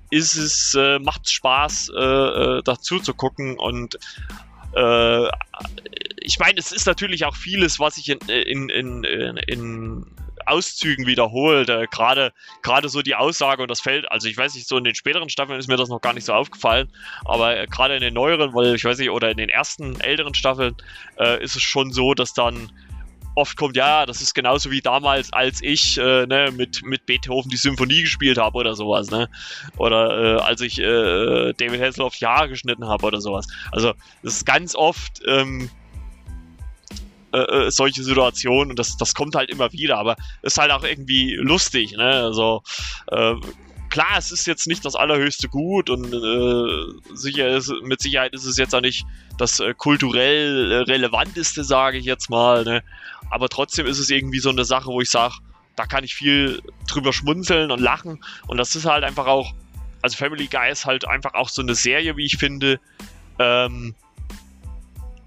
ist 0.09 0.35
es, 0.35 0.75
äh, 0.75 0.99
macht 0.99 1.29
Spaß, 1.29 1.91
äh, 1.95 2.01
äh, 2.01 2.61
dazu 2.63 2.99
zu 2.99 3.13
gucken 3.13 3.57
und 3.57 3.97
äh, 4.73 5.27
ich 6.21 6.39
meine, 6.39 6.59
es 6.59 6.71
ist 6.71 6.85
natürlich 6.85 7.25
auch 7.25 7.35
vieles, 7.35 7.79
was 7.79 7.97
ich 7.97 8.09
in, 8.09 8.19
in, 8.29 8.69
in, 8.69 9.03
in 9.47 10.05
Auszügen 10.45 11.07
wiederholt. 11.07 11.69
Äh, 11.69 11.87
gerade 11.91 12.31
so 12.89 13.01
die 13.01 13.15
Aussage 13.15 13.61
und 13.61 13.71
das 13.71 13.81
Feld, 13.81 14.11
also 14.11 14.27
ich 14.27 14.37
weiß 14.37 14.55
nicht, 14.55 14.67
so 14.67 14.77
in 14.77 14.83
den 14.83 14.95
späteren 14.95 15.29
Staffeln 15.29 15.59
ist 15.59 15.67
mir 15.67 15.77
das 15.77 15.89
noch 15.89 16.01
gar 16.01 16.13
nicht 16.13 16.25
so 16.25 16.33
aufgefallen, 16.33 16.91
aber 17.25 17.57
äh, 17.57 17.67
gerade 17.67 17.95
in 17.95 18.01
den 18.01 18.13
neueren, 18.13 18.53
weil 18.53 18.75
ich 18.75 18.85
weiß 18.85 18.99
nicht, 18.99 19.09
oder 19.09 19.31
in 19.31 19.37
den 19.37 19.49
ersten 19.49 19.99
älteren 19.99 20.33
Staffeln 20.33 20.75
äh, 21.19 21.43
ist 21.43 21.55
es 21.55 21.63
schon 21.63 21.91
so, 21.91 22.13
dass 22.13 22.33
dann 22.33 22.71
oft 23.35 23.55
kommt, 23.55 23.77
ja, 23.77 24.05
das 24.05 24.21
ist 24.21 24.33
genauso 24.33 24.71
wie 24.71 24.81
damals, 24.81 25.31
als 25.31 25.61
ich 25.61 25.97
äh, 25.97 26.25
ne, 26.25 26.51
mit, 26.55 26.83
mit 26.83 27.05
Beethoven 27.05 27.49
die 27.49 27.57
Symphonie 27.57 28.01
gespielt 28.01 28.37
habe 28.37 28.57
oder 28.57 28.75
sowas, 28.75 29.09
ne? 29.09 29.29
Oder 29.77 30.37
äh, 30.37 30.41
als 30.41 30.59
ich 30.59 30.79
äh, 30.79 31.53
David 31.53 31.81
Hasselhoff 31.81 32.15
Haare 32.21 32.49
geschnitten 32.49 32.85
habe 32.87 33.05
oder 33.05 33.21
sowas. 33.21 33.47
Also 33.71 33.93
das 34.21 34.35
ist 34.35 34.45
ganz 34.45 34.75
oft 34.75 35.21
ähm, 35.27 35.69
äh, 37.33 37.39
äh, 37.39 37.71
solche 37.71 38.03
Situationen 38.03 38.71
und 38.71 38.79
das, 38.79 38.97
das 38.97 39.13
kommt 39.13 39.35
halt 39.35 39.49
immer 39.49 39.71
wieder, 39.71 39.97
aber 39.97 40.15
ist 40.41 40.57
halt 40.57 40.71
auch 40.71 40.83
irgendwie 40.83 41.35
lustig, 41.35 41.93
ne? 41.93 42.23
Also 42.23 42.63
äh, 43.07 43.35
klar, 43.91 44.17
es 44.17 44.31
ist 44.31 44.47
jetzt 44.47 44.65
nicht 44.65 44.83
das 44.83 44.95
allerhöchste 44.95 45.47
Gut 45.49 45.91
und 45.91 46.11
äh, 46.11 47.15
sicher 47.15 47.49
ist, 47.49 47.71
mit 47.83 48.01
Sicherheit 48.01 48.33
ist 48.33 48.45
es 48.45 48.57
jetzt 48.57 48.73
auch 48.73 48.81
nicht 48.81 49.05
das 49.37 49.59
äh, 49.59 49.75
kulturell 49.75 50.71
äh, 50.71 50.75
relevanteste, 50.77 51.63
sage 51.63 51.99
ich 51.99 52.05
jetzt 52.05 52.29
mal. 52.29 52.63
Ne? 52.63 52.83
Aber 53.29 53.49
trotzdem 53.49 53.85
ist 53.85 53.99
es 53.99 54.09
irgendwie 54.09 54.39
so 54.39 54.49
eine 54.49 54.65
Sache, 54.65 54.87
wo 54.87 55.01
ich 55.01 55.09
sage, 55.09 55.35
da 55.75 55.85
kann 55.85 56.03
ich 56.03 56.15
viel 56.15 56.61
drüber 56.87 57.13
schmunzeln 57.13 57.69
und 57.69 57.79
lachen. 57.79 58.23
Und 58.47 58.57
das 58.57 58.75
ist 58.75 58.85
halt 58.85 59.03
einfach 59.03 59.27
auch, 59.27 59.53
also 60.01 60.17
Family 60.17 60.47
Guy 60.47 60.71
ist 60.71 60.85
halt 60.85 61.07
einfach 61.07 61.33
auch 61.33 61.49
so 61.49 61.61
eine 61.61 61.75
Serie, 61.75 62.17
wie 62.17 62.25
ich 62.25 62.37
finde, 62.37 62.79
ähm, 63.39 63.93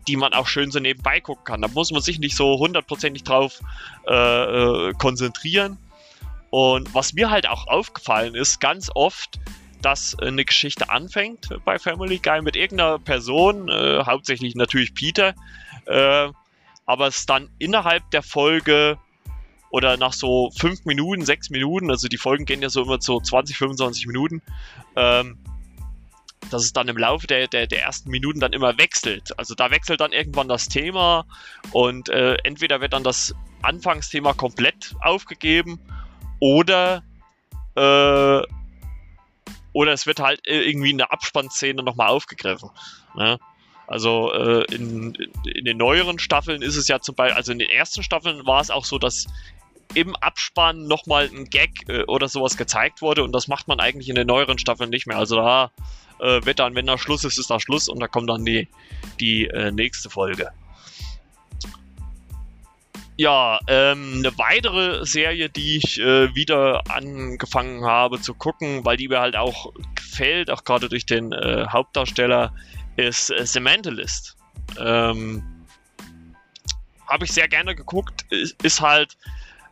die 0.06 0.16
man 0.16 0.32
auch 0.32 0.46
schön 0.46 0.70
so 0.70 0.80
nebenbei 0.80 1.20
gucken 1.20 1.44
kann. 1.44 1.62
Da 1.62 1.68
muss 1.68 1.90
man 1.90 2.02
sich 2.02 2.18
nicht 2.18 2.36
so 2.36 2.58
hundertprozentig 2.58 3.24
drauf 3.24 3.60
äh, 4.06 4.12
äh 4.88 4.92
konzentrieren. 4.94 5.78
Und 6.50 6.94
was 6.94 7.12
mir 7.14 7.30
halt 7.30 7.48
auch 7.48 7.66
aufgefallen 7.66 8.34
ist, 8.34 8.60
ganz 8.60 8.90
oft, 8.94 9.40
dass 9.82 10.16
eine 10.18 10.44
Geschichte 10.44 10.88
anfängt 10.88 11.48
bei 11.64 11.78
Family 11.78 12.18
Guy 12.18 12.42
mit 12.42 12.56
irgendeiner 12.56 12.98
Person, 12.98 13.68
äh, 13.68 14.04
hauptsächlich 14.04 14.54
natürlich 14.54 14.94
Peter, 14.94 15.34
äh, 15.86 16.28
aber 16.86 17.06
es 17.08 17.26
dann 17.26 17.50
innerhalb 17.58 18.10
der 18.12 18.22
Folge 18.22 18.98
oder 19.70 19.96
nach 19.96 20.12
so 20.12 20.50
fünf 20.56 20.84
Minuten, 20.84 21.24
sechs 21.24 21.50
Minuten, 21.50 21.90
also 21.90 22.06
die 22.06 22.16
Folgen 22.16 22.44
gehen 22.44 22.62
ja 22.62 22.70
so 22.70 22.82
immer 22.82 23.00
so 23.00 23.20
20, 23.20 23.56
25 23.56 24.06
Minuten, 24.06 24.40
ähm, 24.94 25.38
dass 26.50 26.64
es 26.64 26.72
dann 26.72 26.88
im 26.88 26.96
Laufe 26.96 27.26
der, 27.26 27.48
der, 27.48 27.66
der, 27.66 27.82
ersten 27.82 28.10
Minuten 28.10 28.40
dann 28.40 28.52
immer 28.52 28.78
wechselt. 28.78 29.38
Also 29.38 29.54
da 29.54 29.70
wechselt 29.70 30.00
dann 30.00 30.12
irgendwann 30.12 30.48
das 30.48 30.68
Thema 30.68 31.26
und 31.72 32.08
äh, 32.08 32.36
entweder 32.44 32.80
wird 32.80 32.92
dann 32.92 33.04
das 33.04 33.34
Anfangsthema 33.62 34.34
komplett 34.34 34.94
aufgegeben 35.00 35.80
oder 36.40 37.02
äh, 37.76 38.42
oder 39.72 39.92
es 39.92 40.06
wird 40.06 40.20
halt 40.20 40.40
irgendwie 40.46 40.90
in 40.90 40.98
der 40.98 41.12
Abspannszene 41.12 41.82
nochmal 41.82 42.08
aufgegriffen. 42.08 42.70
Ne? 43.16 43.38
Also 43.86 44.32
äh, 44.32 44.64
in, 44.72 45.14
in 45.44 45.64
den 45.64 45.76
neueren 45.76 46.18
Staffeln 46.18 46.62
ist 46.62 46.76
es 46.76 46.88
ja 46.88 47.00
zum 47.00 47.16
Beispiel, 47.16 47.36
also 47.36 47.52
in 47.52 47.58
den 47.58 47.68
ersten 47.68 48.02
Staffeln 48.02 48.46
war 48.46 48.60
es 48.60 48.70
auch 48.70 48.84
so, 48.84 48.98
dass 48.98 49.26
im 49.94 50.16
Abspann 50.16 50.86
nochmal 50.86 51.28
ein 51.32 51.44
Gag 51.50 51.88
äh, 51.88 52.04
oder 52.04 52.28
sowas 52.28 52.56
gezeigt 52.56 53.02
wurde 53.02 53.22
und 53.24 53.32
das 53.32 53.48
macht 53.48 53.68
man 53.68 53.80
eigentlich 53.80 54.08
in 54.08 54.14
den 54.14 54.26
neueren 54.26 54.58
Staffeln 54.58 54.90
nicht 54.90 55.06
mehr. 55.06 55.18
Also 55.18 55.36
da 55.36 55.70
äh, 56.20 56.44
wird 56.44 56.58
dann, 56.58 56.74
wenn 56.74 56.86
da 56.86 56.98
Schluss 56.98 57.24
ist, 57.24 57.38
ist 57.38 57.50
da 57.50 57.60
Schluss 57.60 57.88
und 57.88 58.00
da 58.00 58.08
kommt 58.08 58.30
dann 58.30 58.44
die, 58.44 58.68
die 59.20 59.46
äh, 59.46 59.70
nächste 59.70 60.10
Folge. 60.10 60.50
Ja, 63.16 63.60
ähm, 63.68 64.14
eine 64.18 64.36
weitere 64.38 65.06
Serie, 65.06 65.48
die 65.48 65.76
ich 65.76 66.00
äh, 66.00 66.34
wieder 66.34 66.82
angefangen 66.90 67.84
habe 67.84 68.20
zu 68.20 68.34
gucken, 68.34 68.84
weil 68.84 68.96
die 68.96 69.06
mir 69.06 69.20
halt 69.20 69.36
auch 69.36 69.72
gefällt, 69.94 70.50
auch 70.50 70.64
gerade 70.64 70.88
durch 70.88 71.06
den 71.06 71.32
äh, 71.32 71.64
Hauptdarsteller, 71.68 72.52
ist 72.96 73.30
äh, 73.30 73.46
The 73.46 73.60
Mentalist. 73.60 74.36
Ähm, 74.78 75.44
habe 77.06 77.24
ich 77.24 77.32
sehr 77.32 77.46
gerne 77.46 77.76
geguckt, 77.76 78.24
ist, 78.30 78.60
ist, 78.64 78.80
halt, 78.80 79.16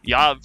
ja, 0.02 0.36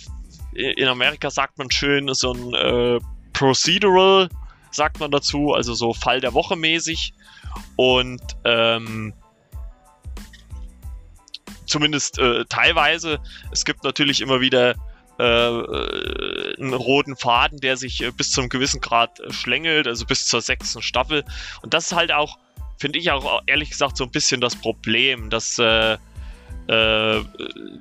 in 0.53 0.87
Amerika 0.87 1.29
sagt 1.29 1.59
man 1.59 1.69
schön, 1.69 2.11
so 2.15 2.33
ein 2.33 2.53
äh, 2.55 2.99
Procedural, 3.33 4.29
sagt 4.71 4.99
man 4.99 5.11
dazu, 5.11 5.53
also 5.53 5.73
so 5.73 5.93
Fall 5.93 6.21
der 6.21 6.33
Woche 6.33 6.55
mäßig. 6.55 7.13
Und 7.75 8.21
ähm, 8.43 9.13
zumindest 11.67 12.17
äh, 12.19 12.45
teilweise. 12.45 13.19
Es 13.51 13.65
gibt 13.65 13.83
natürlich 13.83 14.21
immer 14.21 14.41
wieder 14.41 14.75
äh, 15.19 15.23
einen 15.23 16.73
roten 16.73 17.15
Faden, 17.15 17.59
der 17.59 17.77
sich 17.77 18.03
äh, 18.03 18.11
bis 18.11 18.31
zu 18.31 18.41
einem 18.41 18.49
gewissen 18.49 18.81
Grad 18.81 19.19
äh, 19.19 19.31
schlängelt, 19.31 19.87
also 19.87 20.05
bis 20.05 20.27
zur 20.27 20.41
sechsten 20.41 20.81
Staffel. 20.81 21.23
Und 21.61 21.73
das 21.73 21.87
ist 21.87 21.93
halt 21.93 22.11
auch, 22.11 22.37
finde 22.77 22.99
ich 22.99 23.11
auch 23.11 23.41
ehrlich 23.45 23.69
gesagt 23.69 23.97
so 23.97 24.05
ein 24.05 24.11
bisschen 24.11 24.41
das 24.41 24.55
Problem, 24.55 25.29
dass 25.29 25.59
äh, 26.67 27.23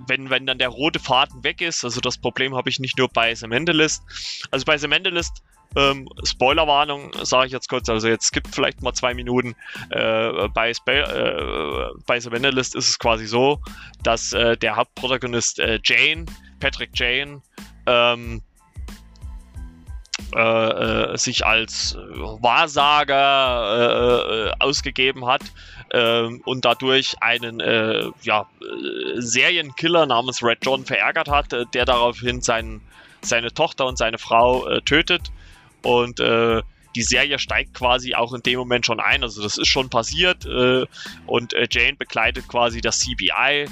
wenn, 0.07 0.31
wenn 0.31 0.47
dann 0.47 0.59
der 0.59 0.69
rote 0.69 0.99
Faden 0.99 1.43
weg 1.45 1.61
ist, 1.61 1.85
also 1.85 2.01
das 2.01 2.19
Problem 2.19 2.55
habe 2.55 2.69
ich 2.71 2.79
nicht 2.79 2.99
nur 2.99 3.09
bei 3.09 3.35
The 3.35 3.47
Mentalist. 3.47 4.03
Also 4.51 4.65
bei 4.65 4.79
The 4.79 4.89
Mentalist, 4.89 5.43
ähm, 5.75 6.09
Spoilerwarnung 6.25 7.13
sage 7.23 7.47
ich 7.47 7.53
jetzt 7.53 7.69
kurz, 7.69 7.89
also 7.89 8.09
jetzt 8.09 8.33
gibt 8.33 8.55
vielleicht 8.55 8.83
mal 8.83 8.93
zwei 8.95 9.15
Minuten. 9.15 9.55
Äh, 9.91 10.49
bei, 10.49 10.71
Sp 10.71 10.89
äh, 10.89 11.89
bei 12.07 12.21
The 12.21 12.31
Mentalist 12.31 12.75
ist 12.75 12.89
es 12.89 12.99
quasi 12.99 13.27
so, 13.27 13.61
dass 14.03 14.33
äh, 14.33 14.57
der 14.57 14.77
Hauptprotagonist 14.77 15.59
äh, 15.59 15.81
Jane, 15.83 16.27
Patrick 16.61 16.91
Jane, 16.95 17.43
ähm, 17.87 18.43
äh, 20.35 21.13
äh, 21.13 21.17
sich 21.17 21.45
als 21.45 21.97
Wahrsager 22.41 23.27
ausgegeben 24.59 25.27
hat 25.27 25.43
ähm, 25.93 26.43
und 26.45 26.65
dadurch 26.65 27.15
einen 27.21 27.61
äh, 27.61 28.11
ja, 28.23 28.49
äh, 28.61 29.21
Serienkiller 29.21 30.07
namens 30.07 30.43
Red 30.43 30.59
John 30.63 30.85
verärgert 30.85 31.29
hat, 31.29 31.53
äh, 31.53 31.65
der 31.75 31.85
daraufhin 31.85 32.41
sein, 32.43 32.81
seine 33.23 33.53
Tochter 33.53 33.87
und 33.87 33.97
seine 33.97 34.19
Frau 34.19 34.67
äh, 34.67 34.81
tötet. 34.83 35.31
Und 35.83 36.19
äh, 36.21 36.63
die 36.97 37.03
Serie 37.03 37.39
steigt 37.39 37.75
quasi 37.75 38.15
auch 38.15 38.33
in 38.33 38.43
dem 38.43 38.59
Moment 38.59 38.87
schon 38.87 39.01
ein. 39.01 39.23
Also 39.23 39.43
das 39.43 39.59
ist 39.59 39.69
schon 39.69 39.89
passiert. 39.89 40.45
Äh, 40.47 40.87
und 41.27 41.55
Jane 41.71 41.97
begleitet 41.97 42.49
quasi 42.49 42.81
das 42.81 43.01
CBI 43.01 43.67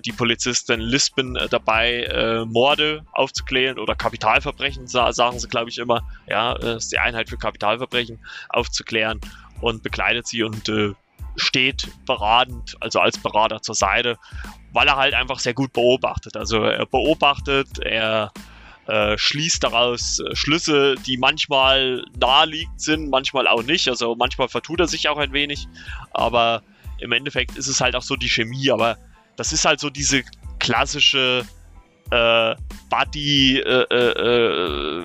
die 0.00 0.12
Polizistin 0.12 0.80
Lisbon 0.80 1.36
äh, 1.36 1.48
dabei, 1.48 2.04
äh, 2.04 2.44
Morde 2.44 3.04
aufzuklären 3.12 3.78
oder 3.78 3.94
Kapitalverbrechen, 3.94 4.86
sa 4.86 5.12
sagen 5.12 5.38
sie, 5.38 5.48
glaube 5.48 5.70
ich, 5.70 5.78
immer. 5.78 6.02
Ja, 6.26 6.54
äh, 6.54 6.76
ist 6.76 6.92
die 6.92 6.98
Einheit 6.98 7.28
für 7.28 7.36
Kapitalverbrechen 7.36 8.18
aufzuklären 8.48 9.20
und 9.60 9.82
begleitet 9.82 10.26
sie 10.26 10.42
und 10.42 10.68
äh, 10.68 10.94
steht 11.36 11.88
beratend, 12.06 12.76
also 12.80 13.00
als 13.00 13.18
Berater 13.18 13.62
zur 13.62 13.74
Seite, 13.74 14.16
weil 14.72 14.88
er 14.88 14.96
halt 14.96 15.14
einfach 15.14 15.38
sehr 15.38 15.54
gut 15.54 15.72
beobachtet. 15.72 16.36
Also 16.36 16.62
er 16.64 16.86
beobachtet, 16.86 17.78
er 17.78 18.32
äh, 18.86 19.16
schließt 19.18 19.62
daraus 19.62 20.18
äh, 20.18 20.34
Schlüsse, 20.34 20.94
die 21.06 21.18
manchmal 21.18 22.04
naheliegend 22.18 22.80
sind, 22.80 23.10
manchmal 23.10 23.46
auch 23.46 23.62
nicht. 23.62 23.88
Also 23.88 24.16
manchmal 24.16 24.48
vertut 24.48 24.80
er 24.80 24.88
sich 24.88 25.08
auch 25.08 25.18
ein 25.18 25.32
wenig, 25.32 25.68
aber 26.12 26.62
im 26.98 27.12
Endeffekt 27.12 27.56
ist 27.56 27.68
es 27.68 27.80
halt 27.80 27.94
auch 27.94 28.02
so 28.02 28.16
die 28.16 28.28
Chemie. 28.28 28.70
Aber 28.70 28.98
das 29.38 29.52
ist 29.52 29.64
halt 29.64 29.80
so 29.80 29.88
diese 29.88 30.24
klassische 30.58 31.46
äh, 32.10 32.54
Buddy, 32.90 33.58
äh, 33.60 33.86
äh, 33.90 34.12
äh, 34.20 35.04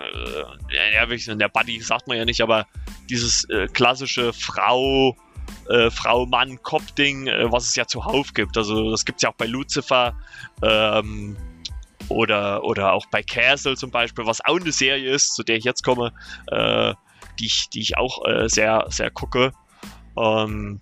ja, 0.71 1.35
der 1.35 1.49
Buddy 1.49 1.79
sagt 1.81 2.07
man 2.07 2.17
ja 2.17 2.25
nicht, 2.25 2.41
aber 2.41 2.65
dieses 3.09 3.47
äh, 3.49 3.67
klassische 3.67 4.33
Frau, 4.33 5.15
äh, 5.69 5.91
Frau-Mann-Cop-Ding, 5.91 7.27
äh, 7.27 7.51
was 7.51 7.65
es 7.65 7.75
ja 7.75 7.85
zuhauf 7.85 8.33
gibt. 8.33 8.57
Also 8.57 8.89
das 8.89 9.05
gibt 9.05 9.17
es 9.17 9.23
ja 9.23 9.29
auch 9.29 9.35
bei 9.35 9.45
Lucifer 9.45 10.15
ähm, 10.63 11.37
oder, 12.09 12.63
oder 12.63 12.93
auch 12.93 13.05
bei 13.07 13.21
Castle 13.21 13.75
zum 13.75 13.91
Beispiel, 13.91 14.25
was 14.25 14.43
auch 14.45 14.59
eine 14.59 14.71
Serie 14.71 15.11
ist, 15.11 15.35
zu 15.35 15.43
der 15.43 15.57
ich 15.57 15.63
jetzt 15.63 15.83
komme, 15.83 16.11
äh, 16.47 16.93
die, 17.39 17.45
ich, 17.45 17.69
die 17.69 17.81
ich 17.81 17.97
auch 17.97 18.25
äh, 18.25 18.47
sehr, 18.49 18.85
sehr 18.89 19.11
gucke. 19.11 19.51
Ähm, 20.17 20.79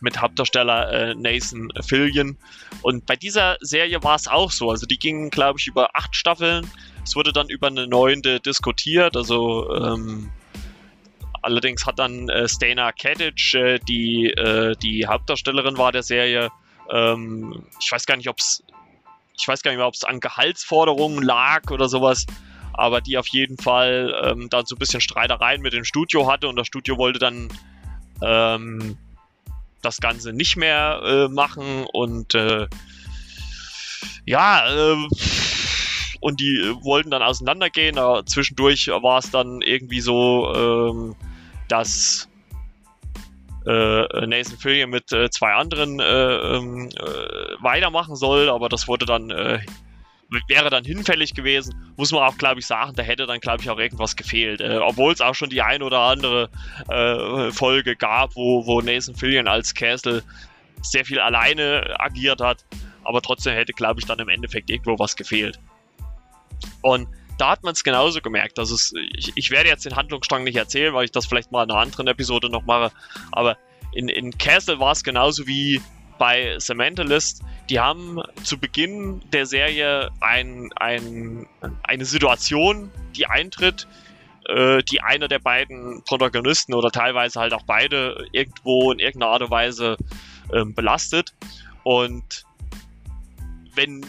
mit 0.00 0.20
Hauptdarsteller 0.20 0.92
äh, 0.92 1.14
Nathan 1.14 1.68
Fillion. 1.80 2.36
Und 2.82 3.06
bei 3.06 3.16
dieser 3.16 3.56
Serie 3.60 4.02
war 4.02 4.16
es 4.16 4.28
auch 4.28 4.50
so. 4.50 4.70
Also 4.70 4.86
die 4.86 4.98
gingen, 4.98 5.30
glaube 5.30 5.58
ich, 5.58 5.66
über 5.66 5.90
acht 5.94 6.14
Staffeln. 6.14 6.70
Es 7.04 7.16
wurde 7.16 7.32
dann 7.32 7.48
über 7.48 7.68
eine 7.68 7.86
neunte 7.86 8.40
diskutiert. 8.40 9.16
Also 9.16 9.74
ähm, 9.74 10.30
Allerdings 11.42 11.86
hat 11.86 11.98
dann 11.98 12.28
äh, 12.28 12.48
Stana 12.48 12.92
Katic, 12.92 13.54
äh, 13.54 13.78
die 13.88 14.26
äh, 14.26 14.76
die 14.76 15.06
Hauptdarstellerin 15.06 15.78
war 15.78 15.90
der 15.90 16.02
Serie, 16.02 16.50
ähm, 16.90 17.64
ich 17.80 17.90
weiß 17.90 18.06
gar 18.06 18.16
nicht, 18.16 18.28
ob 18.28 18.38
es 18.38 18.62
ich 19.38 19.48
weiß 19.48 19.62
gar 19.62 19.70
nicht 19.70 19.78
mehr, 19.78 19.86
ob 19.86 19.94
es 19.94 20.04
an 20.04 20.20
Gehaltsforderungen 20.20 21.22
lag 21.22 21.70
oder 21.70 21.88
sowas, 21.88 22.26
aber 22.74 23.00
die 23.00 23.16
auf 23.16 23.28
jeden 23.28 23.56
Fall 23.56 24.14
ähm, 24.22 24.50
dann 24.50 24.66
so 24.66 24.76
ein 24.76 24.78
bisschen 24.78 25.00
Streitereien 25.00 25.62
mit 25.62 25.72
dem 25.72 25.84
Studio 25.84 26.30
hatte 26.30 26.46
und 26.46 26.56
das 26.56 26.66
Studio 26.66 26.98
wollte 26.98 27.18
dann 27.18 27.48
ähm, 28.22 28.98
das 29.82 30.00
Ganze 30.00 30.32
nicht 30.32 30.56
mehr 30.56 31.00
äh, 31.04 31.28
machen 31.28 31.86
und 31.92 32.34
äh, 32.34 32.66
ja, 34.26 34.92
äh, 34.92 34.96
und 36.20 36.40
die 36.40 36.74
wollten 36.82 37.10
dann 37.10 37.22
auseinandergehen. 37.22 37.98
Aber 37.98 38.24
zwischendurch 38.26 38.88
war 38.88 39.18
es 39.18 39.30
dann 39.30 39.62
irgendwie 39.62 40.00
so, 40.00 40.52
ähm, 40.54 41.16
dass 41.68 42.28
äh, 43.66 44.26
Nathan 44.26 44.58
Fillion 44.58 44.90
mit 44.90 45.12
äh, 45.12 45.30
zwei 45.30 45.52
anderen 45.52 46.00
äh, 46.00 46.04
ähm, 46.56 46.88
äh, 46.88 47.62
weitermachen 47.62 48.16
soll, 48.16 48.48
aber 48.48 48.68
das 48.68 48.88
wurde 48.88 49.06
dann 49.06 49.30
äh, 49.30 49.60
wäre 50.48 50.70
dann 50.70 50.84
hinfällig 50.84 51.34
gewesen, 51.34 51.74
muss 51.96 52.12
man 52.12 52.22
auch, 52.22 52.38
glaube 52.38 52.60
ich, 52.60 52.66
sagen, 52.66 52.92
da 52.94 53.02
hätte 53.02 53.26
dann, 53.26 53.40
glaube 53.40 53.62
ich, 53.62 53.70
auch 53.70 53.78
irgendwas 53.78 54.16
gefehlt. 54.16 54.60
Äh, 54.60 54.78
Obwohl 54.78 55.12
es 55.12 55.20
auch 55.20 55.34
schon 55.34 55.50
die 55.50 55.62
ein 55.62 55.82
oder 55.82 56.00
andere 56.00 56.48
äh, 56.88 57.50
Folge 57.50 57.96
gab, 57.96 58.36
wo, 58.36 58.66
wo 58.66 58.80
Nathan 58.80 59.14
Fillion 59.14 59.48
als 59.48 59.74
Castle 59.74 60.22
sehr 60.82 61.04
viel 61.04 61.20
alleine 61.20 61.96
agiert 61.98 62.40
hat, 62.40 62.64
aber 63.04 63.20
trotzdem 63.22 63.54
hätte, 63.54 63.72
glaube 63.72 64.00
ich, 64.00 64.06
dann 64.06 64.18
im 64.18 64.28
Endeffekt 64.28 64.70
irgendwo 64.70 64.98
was 64.98 65.16
gefehlt. 65.16 65.58
Und 66.82 67.08
da 67.38 67.50
hat 67.50 67.62
man 67.62 67.72
es 67.72 67.82
genauso 67.84 68.20
gemerkt. 68.20 68.58
Also 68.58 68.74
es, 68.74 68.92
ich, 69.14 69.32
ich, 69.34 69.50
werde 69.50 69.68
jetzt 69.68 69.84
den 69.84 69.96
Handlungsstrang 69.96 70.44
nicht 70.44 70.56
erzählen, 70.56 70.92
weil 70.92 71.06
ich 71.06 71.10
das 71.10 71.26
vielleicht 71.26 71.50
mal 71.52 71.64
in 71.64 71.70
einer 71.70 71.80
anderen 71.80 72.06
Episode 72.06 72.50
noch 72.50 72.64
mache. 72.64 72.92
Aber 73.32 73.56
in, 73.92 74.08
in 74.08 74.36
Castle 74.36 74.78
war 74.78 74.92
es 74.92 75.02
genauso 75.02 75.46
wie 75.46 75.80
bei 76.18 76.56
The 76.58 76.74
Mentalist. 76.74 77.42
Die 77.70 77.78
haben 77.78 78.20
zu 78.42 78.58
Beginn 78.58 79.22
der 79.30 79.46
Serie 79.46 80.10
ein, 80.20 80.70
ein, 80.74 81.46
eine 81.84 82.04
Situation, 82.04 82.90
die 83.14 83.26
eintritt, 83.26 83.86
äh, 84.48 84.82
die 84.90 85.00
einer 85.02 85.28
der 85.28 85.38
beiden 85.38 86.02
Protagonisten 86.04 86.74
oder 86.74 86.90
teilweise 86.90 87.38
halt 87.38 87.52
auch 87.52 87.62
beide 87.62 88.26
irgendwo 88.32 88.90
in 88.90 88.98
irgendeiner 88.98 89.32
Art 89.32 89.42
und 89.42 89.50
Weise 89.50 89.96
äh, 90.52 90.64
belastet. 90.64 91.32
Und 91.84 92.44
wenn 93.76 94.04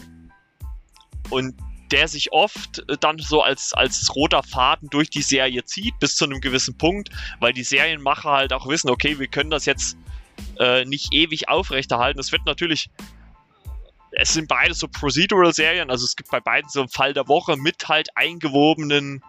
und 1.30 1.54
der 1.92 2.08
sich 2.08 2.32
oft 2.32 2.80
äh, 2.88 2.96
dann 2.98 3.18
so 3.18 3.42
als, 3.42 3.74
als 3.74 4.12
roter 4.16 4.42
Faden 4.42 4.88
durch 4.90 5.08
die 5.08 5.22
Serie 5.22 5.64
zieht, 5.64 5.98
bis 6.00 6.16
zu 6.16 6.24
einem 6.24 6.40
gewissen 6.40 6.76
Punkt, 6.76 7.10
weil 7.38 7.52
die 7.52 7.62
Serienmacher 7.62 8.32
halt 8.32 8.52
auch 8.52 8.66
wissen, 8.66 8.90
okay, 8.90 9.20
wir 9.20 9.28
können 9.28 9.50
das 9.50 9.66
jetzt 9.66 9.96
äh, 10.58 10.84
nicht 10.84 11.12
ewig 11.12 11.48
aufrechterhalten. 11.48 12.18
Es 12.18 12.32
wird 12.32 12.44
natürlich, 12.44 12.90
es 14.12 14.34
sind 14.34 14.48
beide 14.48 14.74
so 14.74 14.88
Procedural-Serien, 14.88 15.90
also 15.90 16.04
es 16.04 16.16
gibt 16.16 16.30
bei 16.30 16.40
beiden 16.40 16.68
so 16.68 16.80
einen 16.80 16.88
Fall 16.88 17.14
der 17.14 17.28
Woche 17.28 17.56
mit 17.56 17.88
halt 17.88 18.16
eingewobenen 18.16 19.22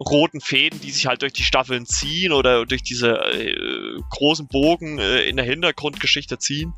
roten 0.00 0.40
Fäden, 0.40 0.80
die 0.80 0.90
sich 0.90 1.06
halt 1.06 1.22
durch 1.22 1.32
die 1.32 1.44
Staffeln 1.44 1.86
ziehen 1.86 2.32
oder 2.32 2.66
durch 2.66 2.82
diese 2.82 3.18
äh, 3.32 4.00
großen 4.10 4.48
Bogen 4.48 4.98
äh, 4.98 5.22
in 5.22 5.36
der 5.36 5.44
Hintergrundgeschichte 5.44 6.38
ziehen. 6.38 6.74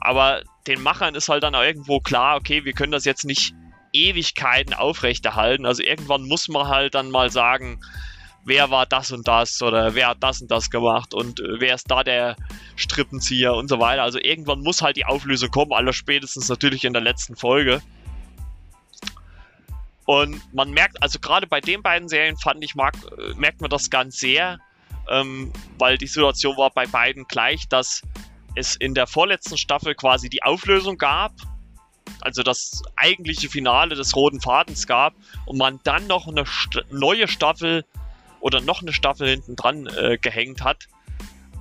Aber 0.00 0.42
den 0.66 0.82
Machern 0.82 1.14
ist 1.14 1.28
halt 1.28 1.42
dann 1.42 1.54
irgendwo 1.54 2.00
klar, 2.00 2.36
okay, 2.36 2.64
wir 2.64 2.72
können 2.72 2.92
das 2.92 3.04
jetzt 3.04 3.24
nicht 3.24 3.54
Ewigkeiten 3.92 4.74
aufrechterhalten. 4.74 5.66
Also 5.66 5.82
irgendwann 5.82 6.22
muss 6.22 6.48
man 6.48 6.68
halt 6.68 6.94
dann 6.94 7.10
mal 7.10 7.30
sagen, 7.30 7.80
wer 8.44 8.70
war 8.70 8.86
das 8.86 9.10
und 9.12 9.26
das 9.26 9.60
oder 9.62 9.94
wer 9.94 10.08
hat 10.08 10.18
das 10.20 10.40
und 10.40 10.50
das 10.50 10.70
gemacht 10.70 11.14
und 11.14 11.40
wer 11.58 11.74
ist 11.74 11.90
da 11.90 12.04
der 12.04 12.36
Strippenzieher 12.76 13.54
und 13.54 13.68
so 13.68 13.78
weiter. 13.78 14.02
Also 14.02 14.18
irgendwann 14.18 14.60
muss 14.60 14.82
halt 14.82 14.96
die 14.96 15.06
Auflösung 15.06 15.50
kommen, 15.50 15.72
aller 15.72 15.92
spätestens 15.92 16.48
natürlich 16.48 16.84
in 16.84 16.92
der 16.92 17.02
letzten 17.02 17.36
Folge. 17.36 17.82
Und 20.06 20.40
man 20.52 20.70
merkt, 20.70 21.02
also 21.02 21.18
gerade 21.18 21.46
bei 21.46 21.60
den 21.60 21.82
beiden 21.82 22.08
Serien 22.08 22.36
fand 22.36 22.62
ich, 22.62 22.74
mag, 22.74 22.94
äh, 23.18 23.34
merkt 23.38 23.62
man 23.62 23.70
das 23.70 23.88
ganz 23.88 24.18
sehr, 24.18 24.58
ähm, 25.08 25.50
weil 25.78 25.96
die 25.96 26.06
Situation 26.06 26.56
war 26.58 26.70
bei 26.70 26.86
beiden 26.86 27.24
gleich, 27.24 27.68
dass 27.68 28.02
es 28.54 28.76
in 28.76 28.94
der 28.94 29.06
vorletzten 29.06 29.56
Staffel 29.56 29.94
quasi 29.94 30.28
die 30.28 30.42
Auflösung 30.42 30.98
gab 30.98 31.32
also 32.20 32.42
das 32.42 32.82
eigentliche 32.96 33.48
Finale 33.48 33.94
des 33.94 34.16
Roten 34.16 34.40
Fadens 34.40 34.86
gab 34.86 35.14
und 35.46 35.58
man 35.58 35.80
dann 35.84 36.06
noch 36.06 36.26
eine 36.26 36.44
St 36.46 36.84
neue 36.90 37.28
Staffel 37.28 37.84
oder 38.44 38.60
noch 38.60 38.82
eine 38.82 38.92
Staffel 38.92 39.26
hinten 39.26 39.56
dran 39.56 39.86
äh, 39.86 40.18
gehängt 40.18 40.62
hat 40.62 40.86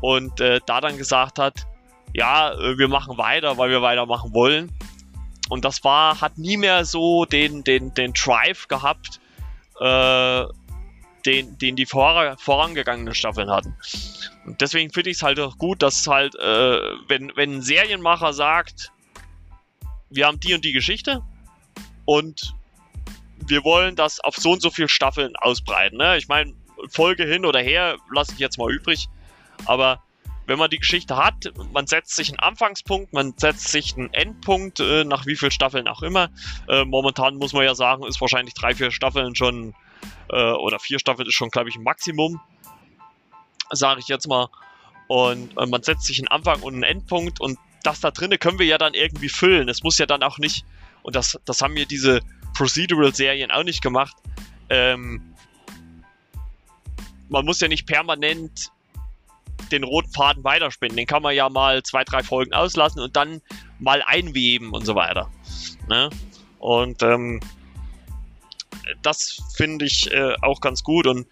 und 0.02 0.42
äh, 0.42 0.60
da 0.66 0.82
dann 0.82 0.98
gesagt 0.98 1.40
hat, 1.40 1.66
ja, 2.14 2.52
äh, 2.52 2.78
wir 2.78 2.90
machen 2.90 3.18
weiter, 3.18 3.58
weil 3.58 3.70
wir 3.70 3.82
weitermachen 3.82 4.34
wollen. 4.34 4.70
Und 5.48 5.64
das 5.64 5.86
war, 5.86 6.20
hat 6.20 6.38
nie 6.38 6.58
mehr 6.58 6.84
so 6.84 7.24
den, 7.24 7.64
den, 7.64 7.94
den 7.94 8.12
Drive 8.12 8.68
gehabt, 8.68 9.22
äh, 9.80 10.44
den, 11.26 11.58
den 11.58 11.78
die 11.78 11.86
vor, 11.86 12.36
vorangegangenen 12.38 13.16
Staffeln 13.16 13.50
hatten. 13.50 13.78
Und 14.46 14.60
deswegen 14.60 14.92
finde 14.92 15.10
ich 15.10 15.18
es 15.18 15.24
halt 15.24 15.40
auch 15.40 15.58
gut, 15.58 15.82
dass 15.82 16.06
halt, 16.06 16.36
äh, 16.36 16.80
wenn, 17.08 17.32
wenn 17.36 17.56
ein 17.56 17.62
Serienmacher 17.62 18.34
sagt, 18.34 18.92
wir 20.10 20.28
haben 20.28 20.42
die 20.42 20.54
und 20.54 20.66
die 20.66 20.74
Geschichte 20.74 21.22
und 22.04 22.54
wir 23.38 23.64
wollen 23.64 23.96
das 23.96 24.20
auf 24.20 24.36
so 24.36 24.52
und 24.52 24.62
so 24.62 24.70
viele 24.70 24.90
Staffeln 24.90 25.38
ausbreiten. 25.38 25.98
Ne? 25.98 26.18
Ich 26.18 26.28
meine, 26.28 26.54
Folge 26.90 27.26
hin 27.26 27.46
oder 27.46 27.60
her 27.60 27.98
lasse 28.12 28.34
ich 28.34 28.40
jetzt 28.40 28.58
mal 28.58 28.72
übrig, 28.72 29.08
aber 29.66 30.02
wenn 30.46 30.60
man 30.60 30.70
die 30.70 30.80
Geschichte 30.80 31.16
hat, 31.16 31.54
man 31.72 31.88
setzt 31.88 32.16
sich 32.16 32.30
einen 32.30 32.40
Anfangspunkt, 32.40 33.14
man 33.14 33.34
setzt 33.38 33.70
sich 33.70 33.96
einen 33.96 34.14
Endpunkt, 34.14 34.80
äh, 34.80 35.06
nach 35.06 35.26
wie 35.26 35.36
vielen 35.36 35.52
Staffeln 35.52 35.88
auch 35.88 36.02
immer. 36.02 36.30
Äh, 36.68 36.84
momentan 36.84 37.38
muss 37.38 37.54
man 37.54 37.64
ja 37.64 37.76
sagen, 37.76 38.06
ist 38.06 38.20
wahrscheinlich 38.20 38.54
drei, 38.54 38.76
vier 38.76 38.92
Staffeln 38.92 39.36
schon, 39.36 39.74
äh, 40.30 40.52
oder 40.52 40.80
vier 40.80 41.00
Staffeln 41.00 41.28
ist 41.28 41.36
schon, 41.36 41.50
glaube 41.50 41.70
ich, 41.70 41.76
ein 41.76 41.84
Maximum, 41.84 42.42
sage 43.72 44.02
ich 44.02 44.08
jetzt 44.08 44.28
mal. 44.28 44.50
Und 45.08 45.58
äh, 45.58 45.66
man 45.66 45.82
setzt 45.84 46.06
sich 46.06 46.20
einen 46.20 46.28
Anfang 46.28 46.62
und 46.62 46.74
einen 46.74 46.84
Endpunkt 46.84 47.40
und 47.40 47.58
das 47.84 48.00
da 48.00 48.12
drinnen 48.12 48.40
können 48.40 48.60
wir 48.60 48.66
ja 48.66 48.78
dann 48.78 48.94
irgendwie 48.94 49.30
füllen. 49.30 49.70
Es 49.70 49.84
muss 49.84 49.98
ja 49.98 50.06
dann 50.06 50.24
auch 50.24 50.38
nicht, 50.40 50.66
und 51.04 51.16
das, 51.16 51.40
das 51.46 51.62
haben 51.62 51.74
mir 51.74 51.86
diese 51.86 52.22
Procedural-Serien 52.54 53.52
auch 53.52 53.64
nicht 53.64 53.82
gemacht, 53.82 54.16
ähm, 54.70 55.33
man 57.34 57.46
muss 57.46 57.60
ja 57.60 57.68
nicht 57.68 57.88
permanent 57.88 58.72
den 59.72 59.84
roten 59.84 60.12
Faden 60.12 60.44
weiterspinnen. 60.44 60.96
Den 60.96 61.08
kann 61.08 61.24
man 61.24 61.36
ja 61.36 61.50
mal 61.50 61.82
zwei, 61.82 62.04
drei 62.04 62.22
Folgen 62.22 62.54
auslassen 62.54 63.02
und 63.02 63.16
dann 63.16 63.42
mal 63.80 64.04
einweben 64.06 64.72
und 64.72 64.86
so 64.86 64.94
weiter. 64.94 65.32
Ne? 65.90 66.12
Und 66.60 67.02
ähm, 67.02 67.40
das 69.02 69.42
finde 69.56 69.86
ich 69.86 70.12
äh, 70.12 70.36
auch 70.44 70.62
ganz 70.62 70.84
gut 70.84 71.08
und 71.08 71.26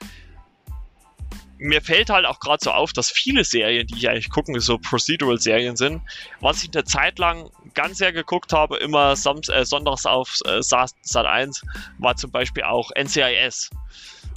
mir 1.60 1.82
fällt 1.82 2.10
halt 2.10 2.26
auch 2.26 2.40
gerade 2.40 2.64
so 2.64 2.72
auf, 2.72 2.92
dass 2.92 3.12
viele 3.12 3.44
Serien, 3.44 3.86
die 3.86 3.98
ich 3.98 4.10
eigentlich 4.10 4.32
gucken, 4.32 4.60
so 4.60 4.80
Procedural-Serien 4.80 5.76
sind. 5.76 6.02
Was 6.40 6.64
ich 6.64 6.72
eine 6.74 6.84
Zeit 6.86 7.20
lang 7.20 7.52
ganz 7.76 8.00
sehr 8.00 8.12
geguckt 8.12 8.52
habe, 8.52 8.78
immer 8.78 9.16
Sams 9.16 9.50
äh, 9.50 9.64
sonntags 9.64 10.08
auf 10.08 10.40
äh, 10.46 10.64
Sat 10.64 10.96
1, 11.16 11.62
war 12.00 12.16
zum 12.16 12.32
Beispiel 12.32 12.64
auch 12.64 12.90
NCIS 12.96 13.70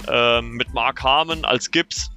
äh, 0.07 0.41
mit 0.41 0.73
Mark 0.73 1.03
Harmon 1.03 1.45
als 1.45 1.71
Gibbs. 1.71 2.09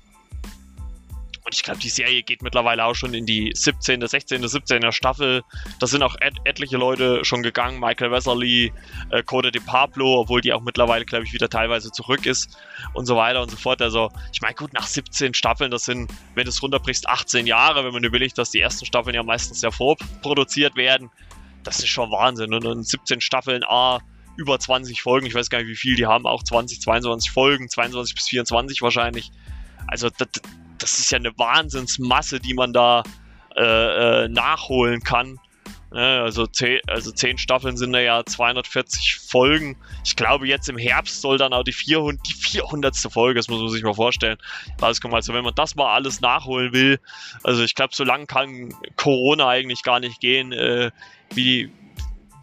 Und 1.49 1.55
ich 1.55 1.63
glaube, 1.63 1.81
die 1.81 1.89
Serie 1.89 2.23
geht 2.23 2.43
mittlerweile 2.43 2.85
auch 2.85 2.95
schon 2.95 3.15
in 3.15 3.25
die 3.25 3.53
17., 3.55 4.07
16., 4.07 4.47
17. 4.47 4.93
Staffel. 4.93 5.43
Da 5.81 5.87
sind 5.87 6.03
auch 6.03 6.15
et 6.21 6.35
etliche 6.45 6.77
Leute 6.77 7.25
schon 7.25 7.43
gegangen. 7.43 7.81
Michael 7.81 8.11
Weatherly, 8.11 8.71
äh, 9.09 9.23
Code 9.23 9.51
de 9.51 9.63
Pablo, 9.65 10.21
obwohl 10.21 10.43
die 10.43 10.53
auch 10.53 10.61
mittlerweile, 10.61 11.07
glaube 11.07 11.25
ich, 11.25 11.33
wieder 11.33 11.49
teilweise 11.49 11.91
zurück 11.91 12.27
ist 12.27 12.59
und 12.93 13.07
so 13.07 13.17
weiter 13.17 13.41
und 13.41 13.51
so 13.51 13.57
fort. 13.57 13.81
Also, 13.81 14.11
ich 14.31 14.43
meine, 14.43 14.57
gut, 14.57 14.75
nach 14.75 14.87
17 14.87 15.33
Staffeln, 15.33 15.71
das 15.71 15.87
sind, 15.87 16.13
wenn 16.35 16.45
du 16.45 16.51
es 16.51 16.63
runterbrichst, 16.63 17.09
18 17.09 17.47
Jahre, 17.47 17.83
wenn 17.83 17.95
man 17.95 18.05
überlegt, 18.05 18.37
dass 18.37 18.51
die 18.51 18.61
ersten 18.61 18.85
Staffeln 18.85 19.15
ja 19.15 19.23
meistens 19.23 19.63
ja 19.63 19.71
vorproduziert 19.71 20.77
werden. 20.77 21.09
Das 21.65 21.79
ist 21.79 21.89
schon 21.89 22.11
Wahnsinn. 22.11 22.53
Und 22.53 22.63
dann 22.63 22.83
17 22.83 23.23
Staffeln, 23.23 23.65
A, 23.65 24.01
über 24.39 24.59
20 24.59 25.03
Folgen. 25.03 25.27
Ich 25.27 25.35
weiß 25.35 25.51
gar 25.51 25.59
nicht, 25.59 25.69
wie 25.69 25.77
viel 25.77 25.97
die 25.97 26.07
haben. 26.07 26.27
Auch 26.27 26.43
20, 26.43 26.81
22 26.81 27.31
Folgen, 27.31 27.69
22 27.69 28.15
bis 28.15 28.29
24 28.29 28.81
wahrscheinlich. 28.81 29.31
Also, 29.87 30.09
das, 30.17 30.29
das 30.79 30.99
ist 30.99 31.11
ja 31.11 31.19
eine 31.19 31.37
Wahnsinnsmasse, 31.37 32.39
die 32.39 32.55
man 32.55 32.73
da 32.73 33.03
äh, 33.57 34.25
äh, 34.25 34.29
nachholen 34.29 35.01
kann. 35.01 35.39
Ne, 35.91 36.21
also, 36.23 36.47
zehn, 36.47 36.81
also 36.87 37.11
zehn 37.11 37.37
Staffeln 37.39 37.77
sind 37.77 37.95
ja 37.95 38.25
240 38.25 39.17
Folgen. 39.17 39.77
Ich 40.05 40.15
glaube, 40.15 40.47
jetzt 40.47 40.69
im 40.69 40.79
Herbst 40.79 41.21
soll 41.21 41.39
dann 41.39 41.53
auch 41.53 41.65
die 41.65 41.73
400. 41.73 42.25
Die 42.29 42.35
400. 42.35 42.97
Folge, 43.11 43.41
das 43.41 43.49
muss 43.49 43.61
man 43.61 43.71
sich 43.71 43.83
mal 43.83 43.95
vorstellen, 43.95 44.39
rauskommen. 44.81 45.17
Also, 45.17 45.35
wenn 45.35 45.45
man 45.45 45.55
das 45.57 45.75
mal 45.75 45.93
alles 45.93 46.21
nachholen 46.21 46.73
will, 46.73 47.01
also 47.43 47.65
ich 47.65 47.75
glaube, 47.75 47.95
so 47.95 48.05
lange 48.05 48.27
kann 48.27 48.73
Corona 48.95 49.49
eigentlich 49.49 49.83
gar 49.83 49.99
nicht 49.99 50.21
gehen, 50.21 50.53
äh, 50.53 50.93
wie, 51.35 51.73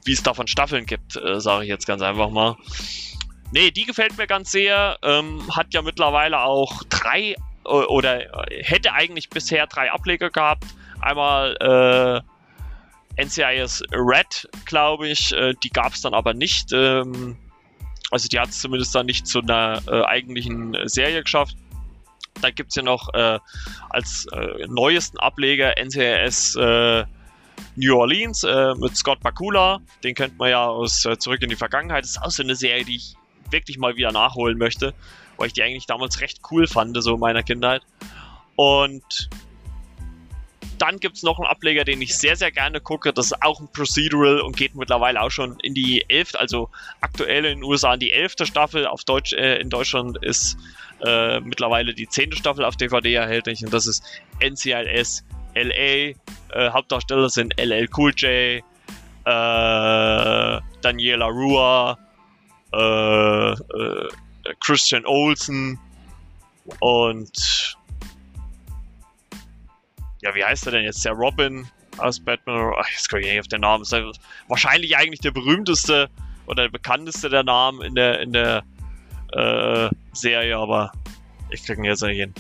wie 0.06 0.14
es 0.14 0.24
davon 0.24 0.48
Staffeln 0.48 0.86
gibt, 0.86 1.16
äh, 1.18 1.40
sage 1.40 1.64
ich 1.64 1.70
jetzt 1.70 1.88
ganz 1.88 2.02
einfach 2.02 2.30
mal. 2.30 2.56
Nee, 3.52 3.72
die 3.72 3.86
gefällt 3.86 4.18
mir 4.18 4.28
ganz 4.28 4.52
sehr. 4.52 4.98
Ähm, 5.04 5.42
hat 5.56 5.74
ja 5.74 5.82
mittlerweile 5.82 6.42
auch 6.42 6.84
drei 6.90 7.36
oder 7.64 8.22
hätte 8.62 8.94
eigentlich 8.94 9.30
bisher 9.30 9.66
drei 9.68 9.92
Ableger 9.92 10.30
gehabt. 10.30 10.66
Einmal 11.02 12.24
äh, 13.18 13.24
NCIS 13.24 13.84
Red, 13.92 14.48
glaube 14.66 15.08
ich, 15.08 15.32
äh, 15.34 15.54
die 15.64 15.70
gab 15.70 15.94
es 15.94 16.02
dann 16.02 16.14
aber 16.14 16.34
nicht. 16.34 16.72
Ähm, 16.74 17.38
also 18.12 18.28
die 18.28 18.40
hat 18.40 18.50
es 18.50 18.62
zumindest 18.62 18.94
dann 18.94 19.08
nicht 19.08 19.28
zu 19.28 19.40
einer 19.40 19.82
äh, 19.88 20.04
eigentlichen 20.04 20.78
Serie 20.88 21.24
geschafft. 21.24 21.56
Da 22.42 22.52
gibt 22.52 22.70
es 22.70 22.76
ja 22.76 22.84
noch 22.84 23.14
äh, 23.14 23.40
als 23.90 24.28
äh, 24.34 24.68
neuesten 24.68 25.18
Ableger 25.20 25.76
NCIS 25.82 26.56
äh, 26.56 27.06
New 27.76 27.96
Orleans 27.98 28.46
mit 28.78 28.96
Scott 28.96 29.20
Bakula. 29.22 29.80
Den 30.04 30.16
kennt 30.16 30.38
man 30.38 30.50
ja 30.50 30.66
aus 30.66 31.06
Zurück 31.20 31.42
in 31.42 31.50
die 31.50 31.56
Vergangenheit. 31.56 32.04
Das 32.04 32.12
ist 32.12 32.22
auch 32.22 32.32
so 32.32 32.44
eine 32.44 32.56
Serie, 32.56 32.86
die 32.86 32.96
ich 32.96 33.16
wirklich 33.52 33.78
mal 33.78 33.96
wieder 33.96 34.12
nachholen 34.12 34.58
möchte 34.58 34.94
weil 35.38 35.48
ich 35.48 35.54
die 35.54 35.64
eigentlich 35.64 35.86
damals 35.86 36.22
recht 36.22 36.40
cool 36.52 36.68
fand, 36.68 37.02
so 37.02 37.16
in 37.16 37.20
meiner 37.20 37.44
Kindheit. 37.44 37.82
Und 38.56 39.30
dann 40.78 41.00
gibt 41.00 41.18
es 41.18 41.24
noch 41.24 41.40
einen 41.40 41.48
Ableger, 41.48 41.86
den 41.86 42.02
ich 42.02 42.18
sehr, 42.18 42.36
sehr 42.36 42.52
gerne 42.52 42.82
gucke. 42.82 43.14
Das 43.14 43.28
ist 43.28 43.42
auch 43.42 43.60
ein 43.60 43.72
Procedural 43.72 44.42
und 44.42 44.58
geht 44.58 44.76
mittlerweile 44.76 45.22
auch 45.22 45.32
schon 45.32 45.58
in 45.62 45.74
die 45.74 46.06
11. 46.10 46.36
Also 46.36 46.70
aktuell 47.02 47.46
in 47.46 47.60
den 47.60 47.64
USA 47.64 47.94
in 47.94 48.02
die 48.02 48.12
11. 48.12 48.36
Staffel. 48.44 48.86
Auf 48.86 49.06
Deutsch, 49.06 49.34
äh, 49.34 49.58
in 49.58 49.70
Deutschland 49.70 50.18
ist 50.22 50.58
äh, 51.02 51.40
mittlerweile 51.40 51.94
die 51.94 52.08
10. 52.08 52.34
Staffel 52.34 52.66
auf 52.66 52.76
DVD 52.76 53.14
erhältlich 53.14 53.64
und 53.64 53.74
das 53.74 53.88
ist 53.88 54.04
NCIS 54.42 55.24
LA. 55.56 56.14
Äh, 56.54 56.70
Hauptdarsteller 56.72 57.30
sind 57.30 57.54
LL 57.60 57.88
Cool 57.96 58.12
J, 58.16 58.64
äh, 59.26 60.62
Daniela 60.82 61.28
Rua, 61.28 61.98
äh, 62.74 63.52
äh, 63.52 64.10
Christian 64.60 65.06
Olsen 65.06 65.80
und 66.80 67.78
ja, 70.22 70.34
wie 70.34 70.44
heißt 70.44 70.66
er 70.66 70.72
denn 70.74 70.84
jetzt? 70.84 71.06
Der 71.06 71.14
Robin 71.14 71.68
aus 71.98 72.20
Batman. 72.20 72.74
Ach, 72.80 72.90
jetzt 72.90 73.10
komme 73.10 73.22
ich 73.22 73.28
nicht 73.28 73.40
auf 73.40 73.48
den 73.48 73.62
Namen. 73.62 73.86
Wahrscheinlich 74.48 74.98
eigentlich 74.98 75.20
der 75.20 75.32
berühmteste 75.32 76.10
oder 76.48 76.64
der 76.64 76.70
bekannteste 76.70 77.30
der 77.30 77.44
Namen 77.44 77.82
in 77.82 77.96
der, 77.96 78.20
in 78.22 78.34
der 78.34 78.64
äh, 79.34 79.90
Serie, 80.14 80.58
aber 80.58 80.92
ich 81.50 81.64
kriege 81.64 81.82
ihn 81.82 81.86
jetzt 81.86 82.02
nicht 82.02 82.18
hin. 82.18 82.34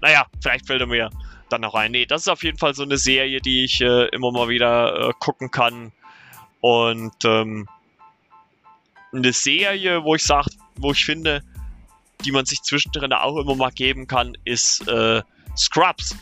Naja, 0.00 0.26
vielleicht 0.42 0.66
fällt 0.66 0.80
er 0.80 0.86
mir 0.86 1.10
dann 1.54 1.62
noch 1.62 1.74
ein. 1.74 1.92
Nee, 1.92 2.06
das 2.06 2.22
ist 2.22 2.28
auf 2.28 2.42
jeden 2.42 2.58
Fall 2.58 2.74
so 2.74 2.82
eine 2.82 2.98
Serie, 2.98 3.40
die 3.40 3.64
ich 3.64 3.80
äh, 3.80 4.08
immer 4.08 4.32
mal 4.32 4.48
wieder 4.48 5.08
äh, 5.08 5.12
gucken 5.18 5.50
kann. 5.50 5.92
Und 6.60 7.14
ähm, 7.24 7.68
eine 9.12 9.32
Serie, 9.32 10.04
wo 10.04 10.14
ich 10.14 10.22
sage, 10.22 10.50
wo 10.76 10.92
ich 10.92 11.04
finde, 11.04 11.42
die 12.24 12.32
man 12.32 12.44
sich 12.44 12.62
zwischendrin 12.62 13.12
auch 13.12 13.36
immer 13.36 13.54
mal 13.54 13.70
geben 13.70 14.06
kann, 14.06 14.36
ist 14.44 14.86
äh, 14.88 15.22
Scrubs. 15.56 16.16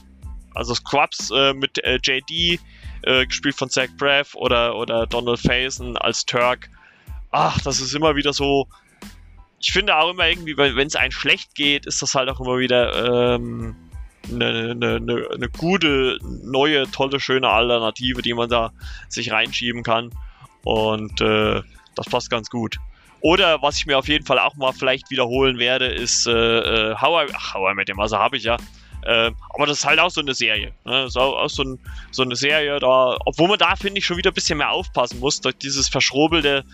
Also 0.55 0.75
Scrubs 0.75 1.31
äh, 1.31 1.55
mit 1.55 1.83
äh, 1.85 1.99
JD, 2.03 2.61
äh, 3.03 3.27
gespielt 3.27 3.55
von 3.55 3.71
Zach 3.71 3.89
Braff 3.97 4.35
oder, 4.35 4.77
oder 4.77 5.07
Donald 5.07 5.41
Faison 5.41 5.97
als 5.97 6.27
Turk. 6.27 6.69
Ach, 7.31 7.59
das 7.63 7.81
ist 7.81 7.95
immer 7.95 8.15
wieder 8.17 8.33
so. 8.33 8.69
Ich 9.59 9.73
finde 9.73 9.97
auch 9.97 10.11
immer 10.11 10.29
irgendwie, 10.29 10.57
wenn 10.57 10.87
es 10.87 10.97
einem 10.97 11.13
schlecht 11.13 11.55
geht, 11.55 11.87
ist 11.87 12.03
das 12.03 12.15
halt 12.15 12.29
auch 12.29 12.41
immer 12.41 12.59
wieder 12.59 13.37
ähm, 13.37 13.77
eine, 14.31 14.71
eine, 14.71 14.97
eine, 14.97 15.49
gute, 15.49 16.19
neue, 16.23 16.91
tolle, 16.91 17.21
schöne 17.21 17.49
Alternative, 17.49 18.23
die 18.23 18.35
man 18.35 18.49
da 18.49 18.73
sich 19.09 19.33
reinschieben 19.33 19.83
kann. 19.83 20.11
Und 20.65 21.21
äh, 21.21 21.63
das 21.95 22.07
passt 22.07 22.31
ganz 22.31 22.51
gut. 22.51 22.77
Oder 23.21 23.63
was 23.63 23.79
ich 23.79 23.87
mir 23.87 23.99
auf 23.99 24.09
jeden 24.09 24.27
Fall 24.27 24.39
auch 24.39 24.57
mal 24.57 24.73
vielleicht 24.73 25.11
wiederholen 25.11 25.59
werde, 25.59 25.87
ist 25.87 26.27
äh, 26.27 26.33
äh, 26.33 26.97
How, 27.01 27.29
I, 27.29 27.33
ach, 27.35 27.55
How 27.55 27.73
I 27.73 27.75
Met 27.75 27.89
Your 27.89 27.97
Mother 27.97 28.19
habe 28.19 28.37
ich 28.37 28.45
ja. 28.45 28.57
Äh, 29.05 29.31
aber 29.51 29.67
das 29.67 29.79
ist 29.79 29.85
halt 29.85 29.99
auch 29.99 30.11
so 30.11 30.21
eine 30.21 30.35
Serie. 30.35 30.73
Ne? 30.85 31.09
So, 31.09 31.21
auch 31.21 31.49
so, 31.49 31.63
ein, 31.63 31.79
so, 32.11 32.23
eine 32.23 32.37
Serie, 32.37 32.79
da, 32.79 33.17
obwohl 33.25 33.49
man 33.49 33.59
da, 33.59 33.77
finde 33.77 33.99
ich, 33.99 34.07
schon 34.07 34.17
wieder 34.17 34.31
ein 34.31 34.35
bisschen 34.35 34.59
mehr 34.59 34.71
aufpassen 34.71 35.21
muss. 35.21 35.41
Durch 35.41 35.57
dieses 35.57 35.89
verschrobelte 35.89 36.65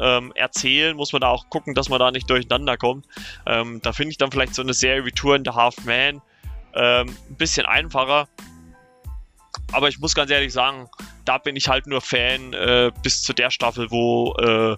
ähm, 0.00 0.32
Erzählen 0.34 0.96
muss 0.96 1.12
man 1.12 1.20
da 1.22 1.28
auch 1.28 1.48
gucken, 1.48 1.74
dass 1.74 1.88
man 1.88 1.98
da 1.98 2.10
nicht 2.10 2.28
durcheinander 2.28 2.76
kommt. 2.76 3.06
Ähm, 3.46 3.80
da 3.82 3.92
finde 3.92 4.10
ich 4.12 4.18
dann 4.18 4.30
vielleicht 4.30 4.54
so 4.54 4.62
eine 4.62 4.74
Serie 4.74 5.04
wie 5.04 5.12
Tour 5.12 5.36
in 5.36 5.44
the 5.44 5.52
Half 5.52 5.84
Man 5.84 6.22
ähm, 6.76 7.16
ein 7.30 7.36
bisschen 7.36 7.66
einfacher. 7.66 8.28
Aber 9.72 9.88
ich 9.88 9.98
muss 9.98 10.14
ganz 10.14 10.30
ehrlich 10.30 10.52
sagen, 10.52 10.88
da 11.24 11.38
bin 11.38 11.56
ich 11.56 11.68
halt 11.68 11.86
nur 11.86 12.00
Fan 12.00 12.52
äh, 12.52 12.92
bis 13.02 13.22
zu 13.22 13.32
der 13.32 13.50
Staffel, 13.50 13.90
wo 13.90 14.34
äh, 14.38 14.76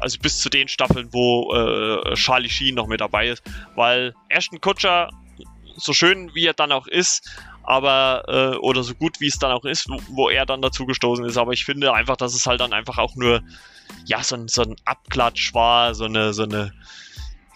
also 0.00 0.18
bis 0.18 0.40
zu 0.40 0.48
den 0.48 0.66
Staffeln, 0.68 1.12
wo 1.12 1.52
äh, 1.54 2.14
Charlie 2.14 2.48
Sheen 2.48 2.74
noch 2.74 2.86
mit 2.86 3.00
dabei 3.00 3.28
ist. 3.28 3.42
Weil 3.74 4.14
Ashton 4.28 4.60
Kutcher, 4.60 5.10
so 5.76 5.92
schön 5.92 6.34
wie 6.34 6.46
er 6.46 6.54
dann 6.54 6.72
auch 6.72 6.86
ist, 6.86 7.30
aber 7.62 8.24
äh, 8.26 8.56
oder 8.56 8.82
so 8.82 8.94
gut 8.94 9.20
wie 9.20 9.28
es 9.28 9.38
dann 9.38 9.52
auch 9.52 9.64
ist, 9.64 9.88
wo, 9.88 10.00
wo, 10.08 10.30
er 10.30 10.46
dann 10.46 10.62
dazu 10.62 10.86
gestoßen 10.86 11.24
ist. 11.26 11.36
Aber 11.36 11.52
ich 11.52 11.64
finde 11.64 11.92
einfach, 11.92 12.16
dass 12.16 12.34
es 12.34 12.46
halt 12.46 12.60
dann 12.60 12.72
einfach 12.72 12.98
auch 12.98 13.14
nur 13.14 13.42
ja 14.06 14.22
so 14.22 14.36
ein, 14.36 14.48
so 14.48 14.62
ein 14.62 14.76
Abklatsch 14.84 15.54
war, 15.54 15.94
so 15.94 16.04
eine 16.04 16.32
so 16.32 16.44
eine 16.44 16.72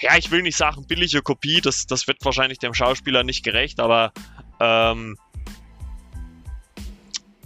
ja, 0.01 0.17
ich 0.17 0.31
will 0.31 0.43
nicht 0.43 0.57
sagen 0.57 0.87
billige 0.87 1.23
Kopie, 1.23 1.61
das, 1.61 1.87
das 1.87 2.07
wird 2.07 2.25
wahrscheinlich 2.25 2.59
dem 2.59 2.75
Schauspieler 2.75 3.23
nicht 3.23 3.45
gerecht, 3.45 3.81
aber 3.81 4.13
ähm, 4.61 5.17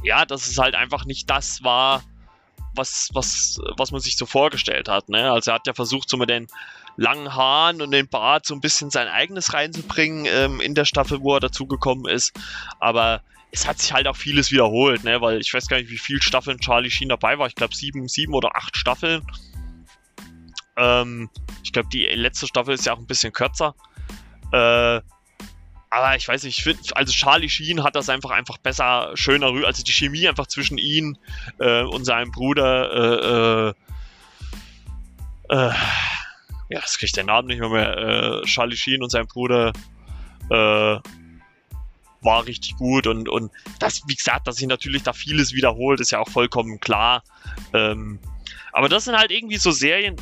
ja, 0.03 0.25
dass 0.25 0.47
es 0.49 0.59
halt 0.59 0.75
einfach 0.75 1.05
nicht 1.05 1.29
das 1.29 1.63
war, 1.63 2.03
was, 2.75 3.11
was, 3.13 3.61
was 3.77 3.91
man 3.91 4.01
sich 4.01 4.17
so 4.17 4.27
vorgestellt 4.27 4.89
hat. 4.89 5.09
Ne? 5.09 5.31
Also 5.31 5.51
er 5.51 5.57
hat 5.57 5.67
ja 5.67 5.75
versucht, 5.75 6.09
so 6.09 6.17
mit 6.17 6.31
den 6.31 6.47
langen 6.97 7.35
Haaren 7.35 7.83
und 7.83 7.91
den 7.91 8.09
Bart 8.09 8.47
so 8.47 8.55
ein 8.55 8.61
bisschen 8.61 8.91
sein 8.91 9.09
eigenes 9.09 9.53
reinzubringen 9.53 10.27
ähm, 10.29 10.61
in 10.61 10.75
der 10.75 10.85
Staffel, 10.85 11.21
wo 11.21 11.35
er 11.35 11.41
dazugekommen 11.41 12.07
ist. 12.07 12.33
Aber 12.81 13.23
es 13.51 13.67
hat 13.67 13.79
sich 13.79 13.93
halt 13.93 14.07
auch 14.07 14.17
vieles 14.17 14.51
wiederholt, 14.53 15.05
ne? 15.05 15.21
weil 15.21 15.41
ich 15.41 15.53
weiß 15.53 15.69
gar 15.69 15.79
nicht, 15.79 15.91
wie 15.91 15.99
viele 15.99 16.23
Staffeln 16.23 16.59
Charlie 16.59 16.91
Sheen 16.91 17.09
dabei 17.09 17.39
war. 17.39 17.47
Ich 17.47 17.55
glaube 17.55 17.75
sieben, 17.75 18.09
sieben 18.09 18.35
oder 18.35 18.57
acht 18.57 18.77
Staffeln. 18.77 19.23
Ähm, 20.79 21.29
ich 21.63 21.73
glaube, 21.73 21.89
die 21.93 22.05
letzte 22.05 22.47
Staffel 22.47 22.75
ist 22.75 22.87
ja 22.87 22.95
auch 22.95 22.99
ein 22.99 23.07
bisschen 23.07 23.33
kürzer. 23.33 23.75
Äh, 24.53 25.01
aber 25.91 26.17
ich 26.17 26.29
weiß 26.29 26.45
nicht, 26.45 26.59
ich 26.59 26.65
finde, 26.65 26.81
also 26.97 27.13
Charlie 27.13 27.49
Sheen 27.49 27.83
hat 27.83 27.97
das 27.97 28.09
einfach 28.09 28.31
einfach 28.31 28.59
besser, 28.59 29.11
schöner, 29.15 29.53
also 29.65 29.83
die 29.83 29.93
Chemie 29.93 30.29
einfach 30.29 30.47
zwischen 30.47 30.79
ihm 30.79 31.17
äh, 31.59 31.83
und 31.83 32.05
seinem 32.05 32.31
Bruder, 32.31 33.75
äh, 35.51 35.55
äh, 35.55 35.69
äh 35.69 35.73
ja, 36.71 36.81
das 36.81 36.99
kriege 36.99 37.07
ich 37.07 37.13
den 37.13 37.27
Namen 37.27 37.49
nicht 37.49 37.61
mehr 37.61 37.71
mehr, 37.71 37.97
äh, 37.97 38.43
Charlie 38.45 38.77
Sheen 38.77 39.03
und 39.03 39.11
sein 39.11 39.27
Bruder, 39.27 39.73
äh, 40.51 40.99
war 42.21 42.47
richtig 42.47 42.77
gut 42.77 43.07
und, 43.07 43.29
und 43.29 43.51
das, 43.79 44.03
wie 44.07 44.15
gesagt, 44.15 44.47
dass 44.47 44.57
sich 44.57 44.67
natürlich 44.67 45.03
da 45.03 45.13
vieles 45.15 45.55
wiederholt, 45.55 46.01
ist 46.01 46.11
ja 46.11 46.19
auch 46.19 46.29
vollkommen 46.29 46.81
klar. 46.81 47.23
Ähm, 47.73 48.19
aber 48.73 48.89
das 48.89 49.05
sind 49.05 49.17
halt 49.17 49.31
irgendwie 49.31 49.57
so 49.57 49.71
Serien, 49.71 50.17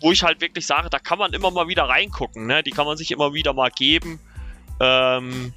wo 0.00 0.12
ich 0.12 0.22
halt 0.22 0.40
wirklich 0.40 0.66
sage, 0.66 0.90
da 0.90 0.98
kann 0.98 1.18
man 1.18 1.32
immer 1.32 1.50
mal 1.50 1.68
wieder 1.68 1.84
reingucken, 1.84 2.46
ne? 2.46 2.62
Die 2.62 2.70
kann 2.70 2.86
man 2.86 2.96
sich 2.96 3.10
immer 3.10 3.34
wieder 3.34 3.52
mal 3.52 3.70
geben. 3.70 4.20
Ähm, 4.80 5.52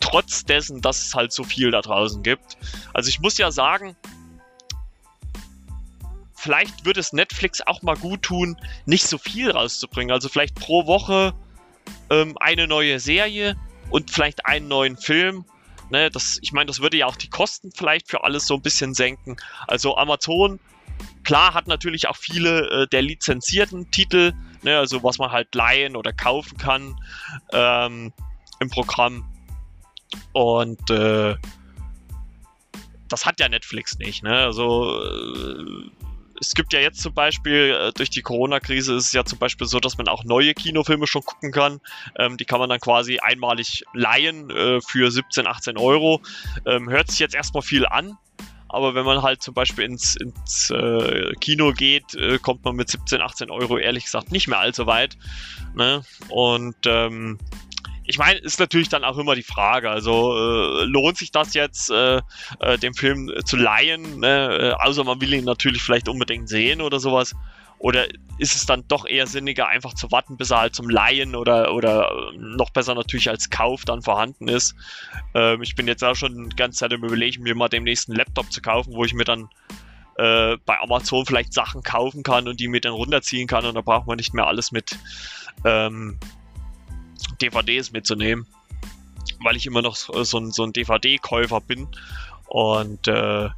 trotz 0.00 0.44
dessen, 0.44 0.80
dass 0.80 1.06
es 1.06 1.14
halt 1.14 1.32
so 1.32 1.44
viel 1.44 1.70
da 1.70 1.82
draußen 1.82 2.22
gibt. 2.22 2.56
Also 2.94 3.08
ich 3.08 3.20
muss 3.20 3.38
ja 3.38 3.50
sagen, 3.50 3.96
vielleicht 6.34 6.84
würde 6.84 7.00
es 7.00 7.12
Netflix 7.12 7.60
auch 7.66 7.82
mal 7.82 7.96
gut 7.96 8.22
tun, 8.22 8.56
nicht 8.86 9.06
so 9.06 9.18
viel 9.18 9.50
rauszubringen. 9.50 10.12
Also 10.12 10.28
vielleicht 10.28 10.54
pro 10.54 10.86
Woche 10.86 11.34
ähm, 12.08 12.36
eine 12.38 12.66
neue 12.66 12.98
Serie 12.98 13.56
und 13.90 14.10
vielleicht 14.10 14.46
einen 14.46 14.68
neuen 14.68 14.96
Film. 14.96 15.44
Ne, 15.90 16.08
das, 16.08 16.38
ich 16.40 16.52
meine, 16.52 16.66
das 16.66 16.80
würde 16.80 16.96
ja 16.96 17.06
auch 17.06 17.16
die 17.16 17.28
Kosten 17.28 17.72
vielleicht 17.74 18.08
für 18.08 18.22
alles 18.22 18.46
so 18.46 18.54
ein 18.54 18.62
bisschen 18.62 18.94
senken. 18.94 19.36
Also 19.66 19.96
Amazon, 19.96 20.60
klar, 21.24 21.54
hat 21.54 21.66
natürlich 21.66 22.08
auch 22.08 22.16
viele 22.16 22.70
äh, 22.70 22.86
der 22.88 23.02
lizenzierten 23.02 23.90
Titel, 23.90 24.32
ne, 24.62 24.78
also 24.78 25.02
was 25.02 25.18
man 25.18 25.30
halt 25.30 25.54
leihen 25.54 25.96
oder 25.96 26.12
kaufen 26.12 26.58
kann 26.58 26.96
ähm, 27.52 28.12
im 28.60 28.70
Programm. 28.70 29.24
Und 30.32 30.90
äh, 30.90 31.36
das 33.08 33.26
hat 33.26 33.40
ja 33.40 33.48
Netflix 33.48 33.98
nicht. 33.98 34.22
Ne? 34.22 34.34
Also 34.34 35.02
äh, 35.02 35.90
es 36.40 36.54
gibt 36.54 36.72
ja 36.72 36.80
jetzt 36.80 37.00
zum 37.00 37.12
Beispiel, 37.12 37.76
äh, 37.78 37.92
durch 37.92 38.08
die 38.10 38.22
Corona-Krise 38.22 38.94
ist 38.94 39.06
es 39.06 39.12
ja 39.12 39.24
zum 39.24 39.38
Beispiel 39.38 39.66
so, 39.66 39.78
dass 39.78 39.98
man 39.98 40.08
auch 40.08 40.24
neue 40.24 40.54
Kinofilme 40.54 41.06
schon 41.06 41.22
gucken 41.22 41.52
kann. 41.52 41.80
Ähm, 42.18 42.36
die 42.38 42.44
kann 42.44 42.60
man 42.60 42.70
dann 42.70 42.80
quasi 42.80 43.18
einmalig 43.18 43.84
leihen 43.92 44.50
äh, 44.50 44.80
für 44.80 45.10
17, 45.10 45.46
18 45.46 45.76
Euro. 45.76 46.22
Ähm, 46.64 46.88
hört 46.88 47.10
sich 47.10 47.18
jetzt 47.18 47.34
erstmal 47.34 47.62
viel 47.62 47.84
an, 47.84 48.16
aber 48.72 48.94
wenn 48.94 49.04
man 49.04 49.22
halt 49.22 49.42
zum 49.42 49.54
Beispiel 49.54 49.84
ins, 49.84 50.16
ins 50.16 50.70
äh, 50.70 51.32
Kino 51.40 51.72
geht, 51.72 52.14
äh, 52.14 52.38
kommt 52.38 52.64
man 52.64 52.76
mit 52.76 52.88
17, 52.88 53.20
18 53.20 53.50
Euro 53.50 53.78
ehrlich 53.78 54.04
gesagt 54.04 54.32
nicht 54.32 54.48
mehr 54.48 54.58
allzu 54.58 54.86
weit. 54.86 55.16
Ne? 55.74 56.02
Und 56.28 56.76
ähm, 56.86 57.38
ich 58.04 58.18
meine, 58.18 58.40
ist 58.40 58.58
natürlich 58.58 58.88
dann 58.88 59.04
auch 59.04 59.18
immer 59.18 59.34
die 59.34 59.42
Frage, 59.42 59.90
also 59.90 60.36
äh, 60.36 60.84
lohnt 60.84 61.16
sich 61.16 61.30
das 61.30 61.54
jetzt, 61.54 61.90
äh, 61.90 62.20
äh, 62.58 62.78
den 62.78 62.94
Film 62.94 63.30
zu 63.44 63.56
leihen, 63.56 64.20
ne? 64.20 64.74
äh, 64.80 64.84
außer 64.84 65.04
man 65.04 65.20
will 65.20 65.32
ihn 65.32 65.44
natürlich 65.44 65.82
vielleicht 65.82 66.08
unbedingt 66.08 66.48
sehen 66.48 66.80
oder 66.80 66.98
sowas. 66.98 67.34
Oder 67.80 68.08
ist 68.36 68.54
es 68.54 68.66
dann 68.66 68.84
doch 68.88 69.06
eher 69.06 69.26
sinniger, 69.26 69.68
einfach 69.68 69.94
zu 69.94 70.12
warten, 70.12 70.36
bis 70.36 70.50
er 70.50 70.60
halt 70.60 70.74
zum 70.74 70.90
Leihen 70.90 71.34
oder, 71.34 71.72
oder 71.72 72.30
noch 72.36 72.68
besser 72.68 72.94
natürlich 72.94 73.30
als 73.30 73.48
Kauf 73.48 73.86
dann 73.86 74.02
vorhanden 74.02 74.48
ist? 74.48 74.74
Ähm, 75.34 75.62
ich 75.62 75.74
bin 75.76 75.88
jetzt 75.88 76.04
auch 76.04 76.14
schon 76.14 76.50
die 76.50 76.56
ganze 76.56 76.80
Zeit 76.80 76.92
im 76.92 77.02
Überlegen, 77.02 77.42
mir 77.42 77.54
mal 77.54 77.70
demnächst 77.70 78.10
einen 78.10 78.18
Laptop 78.18 78.52
zu 78.52 78.60
kaufen, 78.60 78.92
wo 78.92 79.02
ich 79.04 79.14
mir 79.14 79.24
dann 79.24 79.48
äh, 80.18 80.58
bei 80.66 80.78
Amazon 80.78 81.24
vielleicht 81.24 81.54
Sachen 81.54 81.82
kaufen 81.82 82.22
kann 82.22 82.48
und 82.48 82.60
die 82.60 82.68
mir 82.68 82.82
dann 82.82 82.92
runterziehen 82.92 83.48
kann 83.48 83.64
und 83.64 83.74
da 83.74 83.80
braucht 83.80 84.06
man 84.06 84.18
nicht 84.18 84.34
mehr 84.34 84.46
alles 84.46 84.72
mit 84.72 84.98
ähm, 85.64 86.18
DVDs 87.40 87.92
mitzunehmen, 87.92 88.46
weil 89.42 89.56
ich 89.56 89.64
immer 89.64 89.80
noch 89.80 89.96
so 89.96 90.38
ein, 90.38 90.50
so 90.52 90.64
ein 90.64 90.74
DVD-Käufer 90.74 91.62
bin. 91.62 91.88
Und 92.46 93.08
äh, 93.08 93.48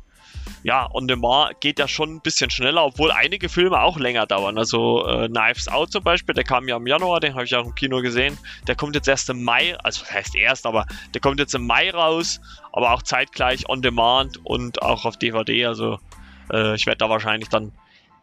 ja, 0.63 0.89
On 0.93 1.09
Demand 1.09 1.61
geht 1.61 1.79
ja 1.79 1.89
schon 1.89 2.17
ein 2.17 2.21
bisschen 2.21 2.51
schneller, 2.51 2.85
obwohl 2.85 3.11
einige 3.11 3.49
Filme 3.49 3.81
auch 3.81 3.99
länger 3.99 4.27
dauern. 4.27 4.59
Also 4.59 5.07
äh, 5.07 5.29
Knives 5.29 5.69
Out 5.69 5.93
zum 5.93 6.05
Beispiel, 6.05 6.35
der 6.35 6.45
kam 6.45 6.69
ja 6.69 6.77
im 6.77 6.87
Januar, 6.87 7.21
den 7.21 7.35
habe 7.35 7.45
ich 7.45 7.55
auch 7.55 7.67
im 7.67 7.75
Kino 7.75 8.01
gesehen. 8.01 8.39
Der 8.67 8.77
kommt 8.77 8.95
jetzt 8.95 9.09
erst 9.09 9.29
im 9.31 9.43
Mai, 9.43 9.77
also 9.79 10.01
das 10.01 10.13
heißt 10.13 10.37
erst, 10.37 10.67
aber 10.67 10.87
der 11.15 11.21
kommt 11.21 11.41
jetzt 11.41 11.55
im 11.55 11.67
Mai 11.67 11.91
raus, 11.91 12.41
aber 12.73 12.93
auch 12.93 13.03
zeitgleich 13.03 13.69
On 13.69 13.83
Demand 13.83 14.39
und 14.45 14.83
auch 14.83 15.05
auf 15.05 15.17
DVD. 15.17 15.67
Also 15.67 15.99
äh, 16.53 16.75
ich 16.75 16.87
werde 16.87 16.99
da 16.99 17.09
wahrscheinlich 17.09 17.49
dann 17.49 17.73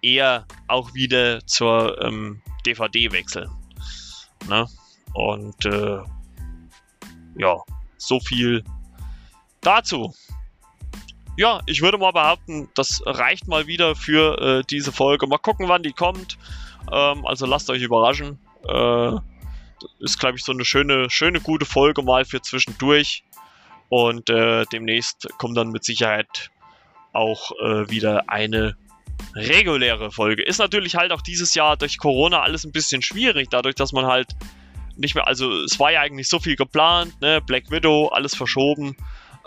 eher 0.02 0.46
auch 0.68 0.94
wieder 0.94 1.46
zur 1.46 2.02
ähm, 2.02 2.42
DVD 2.66 3.12
wechseln. 3.12 3.50
Ne? 4.48 4.66
Und 5.14 5.66
äh, 5.66 6.00
ja, 7.38 7.58
so 7.98 8.20
viel 8.20 8.64
dazu. 9.62 10.14
Ja, 11.40 11.62
ich 11.68 11.82
würde 11.82 11.98
mal 11.98 12.12
behaupten, 12.12 12.68
das 12.76 13.02
reicht 13.06 13.48
mal 13.48 13.66
wieder 13.66 13.96
für 13.96 14.42
äh, 14.42 14.64
diese 14.70 14.92
Folge. 14.92 15.26
Mal 15.26 15.38
gucken, 15.38 15.70
wann 15.70 15.84
die 15.84 15.94
kommt. 15.94 16.38
Ähm, 16.92 17.26
also 17.26 17.46
lasst 17.46 17.70
euch 17.70 17.82
überraschen. 17.82 18.40
Äh, 18.68 19.12
ist, 20.02 20.20
glaube 20.20 20.36
ich, 20.36 20.44
so 20.44 20.52
eine 20.52 20.66
schöne, 20.66 21.10
schöne, 21.10 21.40
gute 21.40 21.66
Folge 21.66 22.02
mal 22.02 22.26
für 22.26 22.42
zwischendurch. 22.42 23.24
Und 23.88 24.30
äh, 24.30 24.66
demnächst 24.74 25.30
kommt 25.38 25.56
dann 25.56 25.70
mit 25.70 25.86
Sicherheit 25.86 26.52
auch 27.14 27.52
äh, 27.64 27.90
wieder 27.90 28.26
eine 28.28 28.76
reguläre 29.34 30.12
Folge. 30.12 30.44
Ist 30.44 30.58
natürlich 30.58 30.96
halt 30.96 31.14
auch 31.14 31.22
dieses 31.22 31.56
Jahr 31.56 31.78
durch 31.78 32.00
Corona 32.00 32.42
alles 32.42 32.66
ein 32.66 32.74
bisschen 32.74 33.02
schwierig, 33.02 33.48
dadurch, 33.50 33.76
dass 33.76 33.94
man 33.94 34.08
halt 34.08 34.36
nicht 34.98 35.16
mehr, 35.16 35.26
also 35.26 35.50
es 35.64 35.80
war 35.80 35.94
ja 35.94 36.02
eigentlich 36.02 36.28
so 36.28 36.42
viel 36.42 36.58
geplant, 36.58 37.22
ne? 37.22 37.40
Black 37.40 37.72
Widow, 37.72 38.10
alles 38.10 38.36
verschoben. 38.36 38.98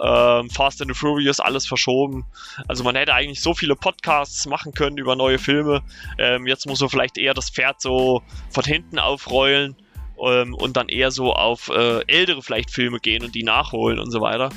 Ähm, 0.00 0.50
Fast 0.50 0.80
and 0.80 0.90
the 0.90 0.98
Furious, 0.98 1.40
alles 1.40 1.66
verschoben. 1.66 2.24
Also 2.68 2.84
man 2.84 2.96
hätte 2.96 3.14
eigentlich 3.14 3.40
so 3.40 3.54
viele 3.54 3.76
Podcasts 3.76 4.46
machen 4.46 4.72
können 4.72 4.98
über 4.98 5.16
neue 5.16 5.38
Filme. 5.38 5.82
Ähm, 6.18 6.46
jetzt 6.46 6.66
muss 6.66 6.80
man 6.80 6.88
vielleicht 6.88 7.18
eher 7.18 7.34
das 7.34 7.50
Pferd 7.50 7.80
so 7.80 8.22
von 8.50 8.64
hinten 8.64 8.98
aufrollen 8.98 9.76
ähm, 10.20 10.54
und 10.54 10.76
dann 10.76 10.88
eher 10.88 11.10
so 11.10 11.32
auf 11.32 11.68
äh, 11.68 12.00
ältere 12.06 12.42
vielleicht 12.42 12.70
Filme 12.70 12.98
gehen 12.98 13.24
und 13.24 13.34
die 13.34 13.44
nachholen 13.44 13.98
und 13.98 14.10
so 14.10 14.20
weiter. 14.20 14.50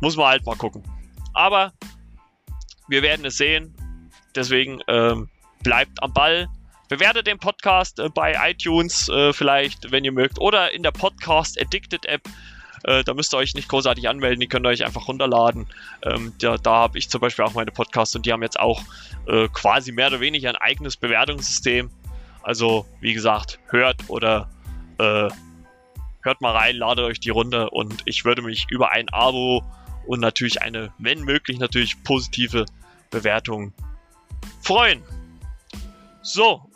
Muss 0.00 0.16
man 0.16 0.26
halt 0.26 0.46
mal 0.46 0.56
gucken. 0.56 0.82
Aber 1.34 1.72
wir 2.88 3.02
werden 3.02 3.24
es 3.24 3.36
sehen. 3.36 3.74
Deswegen 4.34 4.80
ähm, 4.88 5.28
bleibt 5.62 6.02
am 6.02 6.12
Ball. 6.12 6.48
Bewertet 6.88 7.26
den 7.26 7.38
Podcast 7.38 7.98
äh, 7.98 8.08
bei 8.10 8.50
iTunes 8.50 9.08
äh, 9.08 9.32
vielleicht, 9.32 9.90
wenn 9.90 10.04
ihr 10.04 10.12
mögt, 10.12 10.38
oder 10.38 10.72
in 10.72 10.82
der 10.82 10.90
Podcast 10.90 11.60
Addicted 11.60 12.04
App. 12.06 12.22
Äh, 12.84 13.04
da 13.04 13.14
müsst 13.14 13.34
ihr 13.34 13.38
euch 13.38 13.54
nicht 13.54 13.68
großartig 13.68 14.08
anmelden, 14.08 14.40
die 14.40 14.48
könnt 14.48 14.66
ihr 14.66 14.70
euch 14.70 14.84
einfach 14.84 15.08
runterladen. 15.08 15.66
Ähm, 16.02 16.32
da 16.40 16.56
da 16.56 16.74
habe 16.74 16.98
ich 16.98 17.08
zum 17.08 17.20
Beispiel 17.20 17.44
auch 17.44 17.54
meine 17.54 17.70
Podcasts 17.70 18.14
und 18.16 18.26
die 18.26 18.32
haben 18.32 18.42
jetzt 18.42 18.58
auch 18.58 18.82
äh, 19.26 19.48
quasi 19.48 19.92
mehr 19.92 20.08
oder 20.08 20.20
weniger 20.20 20.50
ein 20.50 20.56
eigenes 20.56 20.96
Bewertungssystem. 20.96 21.90
Also, 22.42 22.86
wie 23.00 23.14
gesagt, 23.14 23.60
hört 23.68 24.08
oder 24.08 24.50
äh, 24.98 25.28
hört 26.22 26.40
mal 26.40 26.56
rein, 26.56 26.76
ladet 26.76 27.04
euch 27.04 27.20
die 27.20 27.30
runter 27.30 27.72
und 27.72 28.02
ich 28.04 28.24
würde 28.24 28.42
mich 28.42 28.66
über 28.70 28.90
ein 28.90 29.08
Abo 29.10 29.62
und 30.06 30.20
natürlich 30.20 30.62
eine, 30.62 30.92
wenn 30.98 31.22
möglich, 31.22 31.58
natürlich 31.58 32.02
positive 32.02 32.66
Bewertung 33.10 33.72
freuen. 34.60 35.02
So, 36.22 36.70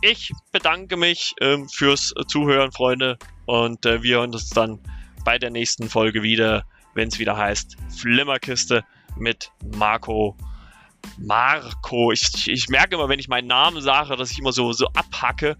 ich 0.00 0.32
bedanke 0.52 0.96
mich 0.96 1.34
ähm, 1.40 1.68
fürs 1.68 2.14
Zuhören, 2.28 2.72
Freunde. 2.72 3.18
Und 3.46 3.84
äh, 3.86 4.02
wir 4.02 4.18
hören 4.18 4.32
uns 4.32 4.50
dann 4.50 4.78
bei 5.28 5.38
der 5.38 5.50
nächsten 5.50 5.90
Folge 5.90 6.22
wieder, 6.22 6.64
wenn 6.94 7.08
es 7.08 7.18
wieder 7.18 7.36
heißt 7.36 7.76
Flimmerkiste 7.94 8.82
mit 9.18 9.52
Marco. 9.76 10.34
Marco, 11.18 12.12
ich, 12.12 12.48
ich 12.48 12.70
merke 12.70 12.94
immer, 12.94 13.10
wenn 13.10 13.18
ich 13.18 13.28
meinen 13.28 13.46
Namen 13.46 13.82
sage, 13.82 14.16
dass 14.16 14.30
ich 14.30 14.38
immer 14.38 14.52
so, 14.52 14.72
so 14.72 14.86
abhacke. 14.94 15.54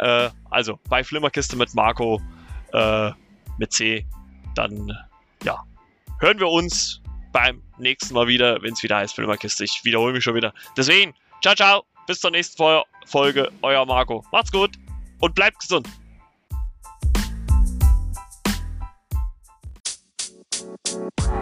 Äh, 0.00 0.28
also 0.50 0.76
bei 0.88 1.04
Flimmerkiste 1.04 1.54
mit 1.54 1.72
Marco 1.72 2.20
äh, 2.72 3.12
mit 3.58 3.72
C, 3.72 4.04
dann 4.56 4.90
ja, 5.44 5.62
hören 6.18 6.40
wir 6.40 6.48
uns 6.48 7.00
beim 7.30 7.62
nächsten 7.78 8.14
Mal 8.14 8.26
wieder, 8.26 8.60
wenn 8.60 8.72
es 8.72 8.82
wieder 8.82 8.96
heißt 8.96 9.14
Flimmerkiste. 9.14 9.62
Ich 9.62 9.82
wiederhole 9.84 10.14
mich 10.14 10.24
schon 10.24 10.34
wieder. 10.34 10.52
Deswegen, 10.76 11.14
ciao, 11.42 11.54
ciao. 11.54 11.84
Bis 12.08 12.18
zur 12.18 12.32
nächsten 12.32 12.60
Folge. 13.06 13.52
Euer 13.62 13.86
Marco. 13.86 14.24
Macht's 14.32 14.50
gut 14.50 14.72
und 15.20 15.36
bleibt 15.36 15.60
gesund. 15.60 15.88
Bye. 20.84 21.41